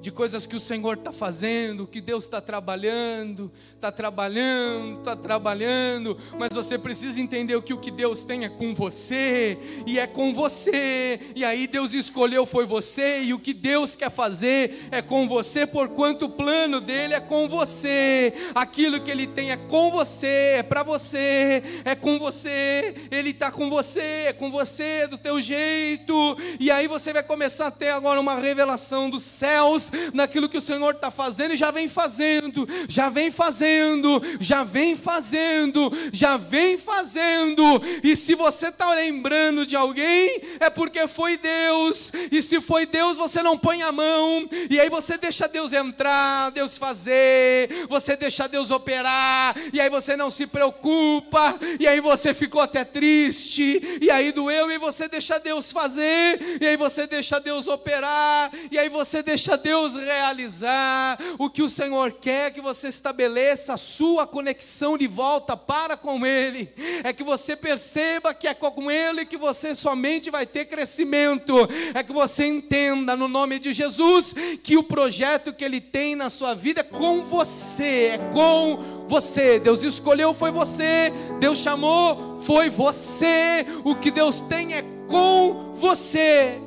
de 0.00 0.10
coisas 0.10 0.46
que 0.46 0.54
o 0.54 0.60
Senhor 0.60 0.96
está 0.96 1.12
fazendo, 1.12 1.86
que 1.86 2.00
Deus 2.00 2.24
está 2.24 2.40
trabalhando, 2.40 3.50
está 3.74 3.90
trabalhando, 3.90 4.98
está 4.98 5.16
trabalhando, 5.16 6.16
mas 6.38 6.50
você 6.52 6.78
precisa 6.78 7.18
entender 7.18 7.60
que 7.62 7.72
o 7.72 7.78
que 7.78 7.90
Deus 7.90 8.22
tem 8.22 8.44
é 8.44 8.48
com 8.48 8.74
você, 8.74 9.58
e 9.86 9.98
é 9.98 10.06
com 10.06 10.32
você, 10.32 11.18
e 11.34 11.44
aí 11.44 11.66
Deus 11.66 11.92
escolheu 11.92 12.46
foi 12.46 12.66
você, 12.66 13.22
e 13.22 13.34
o 13.34 13.38
que 13.38 13.52
Deus 13.52 13.94
quer 13.94 14.10
fazer 14.10 14.88
é 14.90 15.02
com 15.02 15.26
você, 15.26 15.66
porquanto 15.66 16.26
o 16.26 16.30
plano 16.30 16.80
dele 16.80 17.14
é 17.14 17.20
com 17.20 17.48
você, 17.48 18.32
aquilo 18.54 19.00
que 19.00 19.10
ele 19.10 19.26
tem 19.26 19.50
é 19.50 19.56
com 19.56 19.90
você, 19.90 20.56
é 20.58 20.62
para 20.62 20.82
você, 20.82 21.62
é 21.84 21.94
com 21.94 22.18
você, 22.18 22.94
ele 23.10 23.30
está 23.30 23.50
com 23.50 23.68
você, 23.68 24.26
é 24.28 24.32
com 24.32 24.50
você, 24.50 25.06
do 25.08 25.18
teu 25.18 25.40
jeito, 25.40 26.36
e 26.60 26.70
aí 26.70 26.86
você 26.86 27.12
vai 27.12 27.22
começar 27.22 27.66
a 27.68 27.70
ter 27.70 27.90
agora 27.90 28.20
uma 28.20 28.36
revelação 28.36 29.10
dos 29.10 29.22
céus 29.22 29.90
naquilo 30.12 30.48
que 30.48 30.58
o 30.58 30.60
Senhor 30.60 30.94
está 30.94 31.10
fazendo 31.10 31.54
e 31.54 31.56
já 31.56 31.70
vem 31.70 31.88
fazendo, 31.88 32.66
já 32.88 33.08
vem 33.08 33.30
fazendo, 33.30 34.22
já 34.40 34.64
vem 34.64 34.96
fazendo, 34.96 35.92
já 36.12 36.36
vem 36.36 36.78
fazendo. 36.78 37.82
E 38.02 38.16
se 38.16 38.34
você 38.34 38.68
está 38.68 38.92
lembrando 38.92 39.66
de 39.66 39.76
alguém, 39.76 40.40
é 40.60 40.70
porque 40.70 41.06
foi 41.08 41.36
Deus. 41.36 42.12
E 42.30 42.42
se 42.42 42.60
foi 42.60 42.86
Deus, 42.86 43.16
você 43.16 43.42
não 43.42 43.56
põe 43.56 43.82
a 43.82 43.92
mão. 43.92 44.48
E 44.70 44.80
aí 44.80 44.88
você 44.88 45.16
deixa 45.16 45.48
Deus 45.48 45.72
entrar, 45.72 46.50
Deus 46.50 46.78
fazer, 46.78 47.86
você 47.88 48.16
deixa 48.16 48.48
Deus 48.48 48.70
operar. 48.70 49.54
E 49.72 49.80
aí 49.80 49.90
você 49.90 50.16
não 50.16 50.30
se 50.30 50.46
preocupa. 50.46 51.58
E 51.78 51.86
aí 51.86 52.00
você 52.00 52.32
ficou 52.34 52.60
até 52.60 52.84
triste. 52.84 53.98
E 54.00 54.10
aí 54.10 54.32
doeu. 54.32 54.70
E 54.70 54.78
você 54.78 55.08
deixa 55.08 55.38
Deus 55.38 55.70
fazer. 55.70 56.58
E 56.60 56.66
aí 56.66 56.76
você 56.76 57.06
deixa 57.06 57.38
Deus 57.40 57.66
operar. 57.66 58.50
E 58.70 58.78
aí 58.78 58.88
você 58.88 59.22
deixa 59.22 59.56
Deus 59.56 59.75
Deus 59.76 59.94
realizar, 59.94 61.18
o 61.38 61.50
que 61.50 61.62
o 61.62 61.68
Senhor 61.68 62.12
quer 62.12 62.50
que 62.50 62.62
você 62.62 62.88
estabeleça 62.88 63.74
a 63.74 63.76
sua 63.76 64.26
conexão 64.26 64.96
de 64.96 65.06
volta 65.06 65.54
para 65.54 65.98
com 65.98 66.24
Ele, 66.24 66.72
é 67.04 67.12
que 67.12 67.22
você 67.22 67.54
perceba 67.54 68.32
que 68.32 68.48
é 68.48 68.54
com 68.54 68.90
Ele 68.90 69.26
que 69.26 69.36
você 69.36 69.74
somente 69.74 70.30
vai 70.30 70.46
ter 70.46 70.64
crescimento, 70.64 71.54
é 71.94 72.02
que 72.02 72.12
você 72.12 72.46
entenda 72.46 73.14
no 73.14 73.28
nome 73.28 73.58
de 73.58 73.74
Jesus 73.74 74.34
que 74.62 74.78
o 74.78 74.82
projeto 74.82 75.52
que 75.52 75.64
Ele 75.64 75.80
tem 75.80 76.16
na 76.16 76.30
sua 76.30 76.54
vida 76.54 76.80
é 76.80 76.84
com 76.84 77.22
você, 77.22 78.12
é 78.14 78.18
com 78.32 79.04
você. 79.06 79.58
Deus 79.60 79.82
escolheu 79.82 80.32
foi 80.32 80.50
você, 80.50 81.12
Deus 81.38 81.58
chamou 81.58 82.38
foi 82.40 82.70
você. 82.70 83.66
O 83.84 83.94
que 83.94 84.10
Deus 84.10 84.40
tem 84.40 84.72
é 84.72 84.82
com 85.06 85.74
você. 85.74 86.65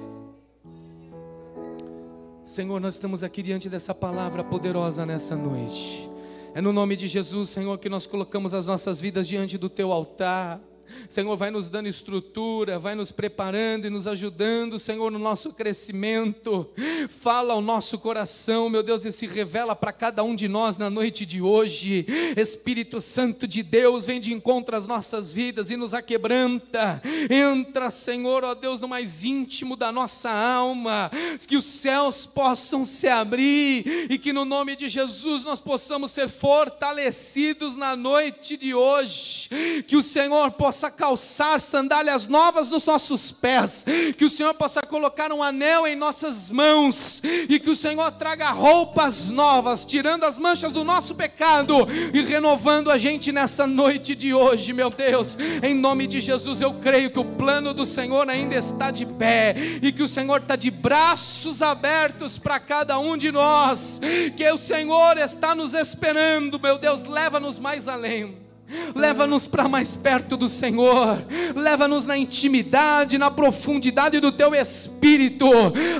Senhor, 2.49 2.81
nós 2.81 2.95
estamos 2.95 3.23
aqui 3.23 3.43
diante 3.43 3.69
dessa 3.69 3.93
palavra 3.93 4.43
poderosa 4.43 5.05
nessa 5.05 5.35
noite. 5.35 6.09
É 6.55 6.59
no 6.59 6.73
nome 6.73 6.95
de 6.95 7.07
Jesus, 7.07 7.49
Senhor, 7.49 7.77
que 7.77 7.87
nós 7.87 8.07
colocamos 8.07 8.55
as 8.55 8.65
nossas 8.65 8.99
vidas 8.99 9.27
diante 9.27 9.55
do 9.55 9.69
teu 9.69 9.91
altar. 9.91 10.59
Senhor, 11.07 11.35
vai 11.35 11.51
nos 11.51 11.69
dando 11.69 11.87
estrutura, 11.87 12.79
vai 12.79 12.95
nos 12.95 13.11
preparando 13.11 13.85
e 13.85 13.89
nos 13.89 14.07
ajudando, 14.07 14.79
Senhor, 14.79 15.11
no 15.11 15.19
nosso 15.19 15.53
crescimento. 15.53 16.69
Fala 17.09 17.53
ao 17.53 17.61
nosso 17.61 17.97
coração, 17.99 18.69
meu 18.69 18.83
Deus, 18.83 19.05
e 19.05 19.11
se 19.11 19.27
revela 19.27 19.75
para 19.75 19.91
cada 19.91 20.23
um 20.23 20.35
de 20.35 20.47
nós 20.47 20.77
na 20.77 20.89
noite 20.89 21.25
de 21.25 21.41
hoje. 21.41 22.05
Espírito 22.37 23.01
Santo 23.01 23.47
de 23.47 23.63
Deus, 23.63 24.05
vem 24.05 24.19
de 24.19 24.33
encontro 24.33 24.75
às 24.75 24.87
nossas 24.87 25.31
vidas 25.31 25.69
e 25.69 25.77
nos 25.77 25.93
aquebranta. 25.93 27.01
Entra, 27.29 27.89
Senhor, 27.89 28.43
ó 28.43 28.53
Deus, 28.53 28.79
no 28.79 28.87
mais 28.87 29.23
íntimo 29.23 29.75
da 29.75 29.91
nossa 29.91 30.29
alma, 30.29 31.11
que 31.47 31.57
os 31.57 31.65
céus 31.65 32.25
possam 32.25 32.85
se 32.85 33.07
abrir 33.07 34.07
e 34.09 34.17
que 34.17 34.31
no 34.31 34.45
nome 34.45 34.75
de 34.75 34.87
Jesus 34.87 35.43
nós 35.43 35.59
possamos 35.59 36.11
ser 36.11 36.29
fortalecidos 36.29 37.75
na 37.75 37.95
noite 37.95 38.55
de 38.57 38.73
hoje. 38.73 39.49
Que 39.87 39.95
o 39.95 40.03
Senhor 40.03 40.51
possa 40.51 40.78
possa 40.79 40.89
calçar 40.89 41.59
sandálias 41.59 42.25
novas 42.27 42.69
nos 42.69 42.85
nossos 42.85 43.31
pés, 43.31 43.83
que 44.17 44.23
o 44.23 44.29
Senhor 44.29 44.53
possa 44.53 44.79
colocar 44.81 45.29
um 45.29 45.43
anel 45.43 45.85
em 45.85 45.93
nossas 45.93 46.49
mãos 46.49 47.21
e 47.49 47.59
que 47.59 47.69
o 47.69 47.75
Senhor 47.75 48.09
traga 48.11 48.49
roupas 48.51 49.29
novas, 49.29 49.83
tirando 49.83 50.23
as 50.23 50.37
manchas 50.37 50.71
do 50.71 50.85
nosso 50.85 51.15
pecado 51.15 51.85
e 52.13 52.21
renovando 52.21 52.89
a 52.89 52.97
gente 52.97 53.33
nessa 53.33 53.67
noite 53.67 54.15
de 54.15 54.33
hoje, 54.33 54.71
meu 54.71 54.89
Deus. 54.89 55.37
Em 55.61 55.75
nome 55.75 56.07
de 56.07 56.21
Jesus, 56.21 56.61
eu 56.61 56.75
creio 56.75 57.11
que 57.11 57.19
o 57.19 57.25
plano 57.25 57.73
do 57.73 57.85
Senhor 57.85 58.29
ainda 58.29 58.55
está 58.55 58.89
de 58.89 59.05
pé 59.05 59.55
e 59.81 59.91
que 59.91 60.03
o 60.03 60.07
Senhor 60.07 60.39
está 60.39 60.55
de 60.55 60.71
braços 60.71 61.61
abertos 61.61 62.37
para 62.37 62.57
cada 62.57 62.97
um 62.99 63.17
de 63.17 63.33
nós, 63.33 63.99
que 64.37 64.49
o 64.49 64.57
Senhor 64.57 65.17
está 65.17 65.53
nos 65.53 65.73
esperando, 65.73 66.57
meu 66.57 66.77
Deus, 66.77 67.03
leva-nos 67.03 67.59
mais 67.59 67.89
além. 67.89 68.48
Leva-nos 68.95 69.47
para 69.47 69.67
mais 69.67 69.95
perto 69.95 70.37
do 70.37 70.47
Senhor, 70.47 71.25
leva-nos 71.55 72.05
na 72.05 72.15
intimidade, 72.15 73.17
na 73.17 73.31
profundidade 73.31 74.19
do 74.19 74.31
teu 74.31 74.53
espírito, 74.53 75.49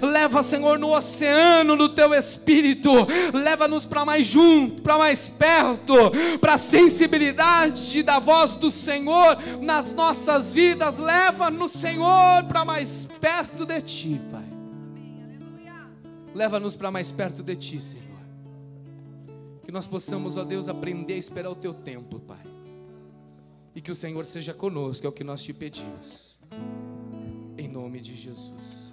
leva, 0.04 0.44
Senhor, 0.44 0.78
no 0.78 0.96
oceano 0.96 1.76
do 1.76 1.90
teu 1.90 2.14
espírito, 2.14 2.92
leva-nos 3.34 3.86
para 3.86 4.06
mais 4.06 4.28
junto, 4.28 4.84
para 4.84 5.00
mais 5.00 5.28
perto, 5.30 5.94
para 6.40 6.54
a 6.54 6.58
sensibilidade 6.60 8.04
da 8.04 8.20
voz 8.20 8.54
do 8.54 8.70
Senhor 8.70 9.38
nas 9.62 9.92
nossas 9.94 10.54
vidas, 10.54 11.00
leva-nos, 11.00 11.72
Senhor, 11.72 12.44
para 12.48 12.64
mais 12.64 13.08
perto 13.20 13.66
de 13.66 13.82
ti, 13.82 14.22
Pai. 14.32 14.44
Leva-nos 16.36 16.76
para 16.76 16.92
mais 16.92 17.12
perto 17.12 17.42
de 17.42 17.56
ti, 17.56 17.82
Senhor. 17.82 18.06
Que 19.66 19.72
nós 19.72 19.88
possamos, 19.88 20.38
ó 20.38 20.44
Deus, 20.44 20.68
aprender 20.68 21.16
a 21.16 21.18
esperar 21.18 21.50
o 21.50 21.56
teu 21.56 21.74
tempo, 21.74 22.20
Pai 22.20 22.39
e 23.80 23.82
que 23.82 23.94
o 23.94 23.96
Senhor 23.96 24.26
seja 24.26 24.54
conosco, 24.54 25.06
é 25.06 25.10
o 25.10 25.12
que 25.14 25.24
nós 25.24 25.42
te 25.42 25.54
pedimos. 25.54 26.38
Em 27.58 27.66
nome 27.66 28.02
de 28.02 28.14
Jesus. 28.14 28.89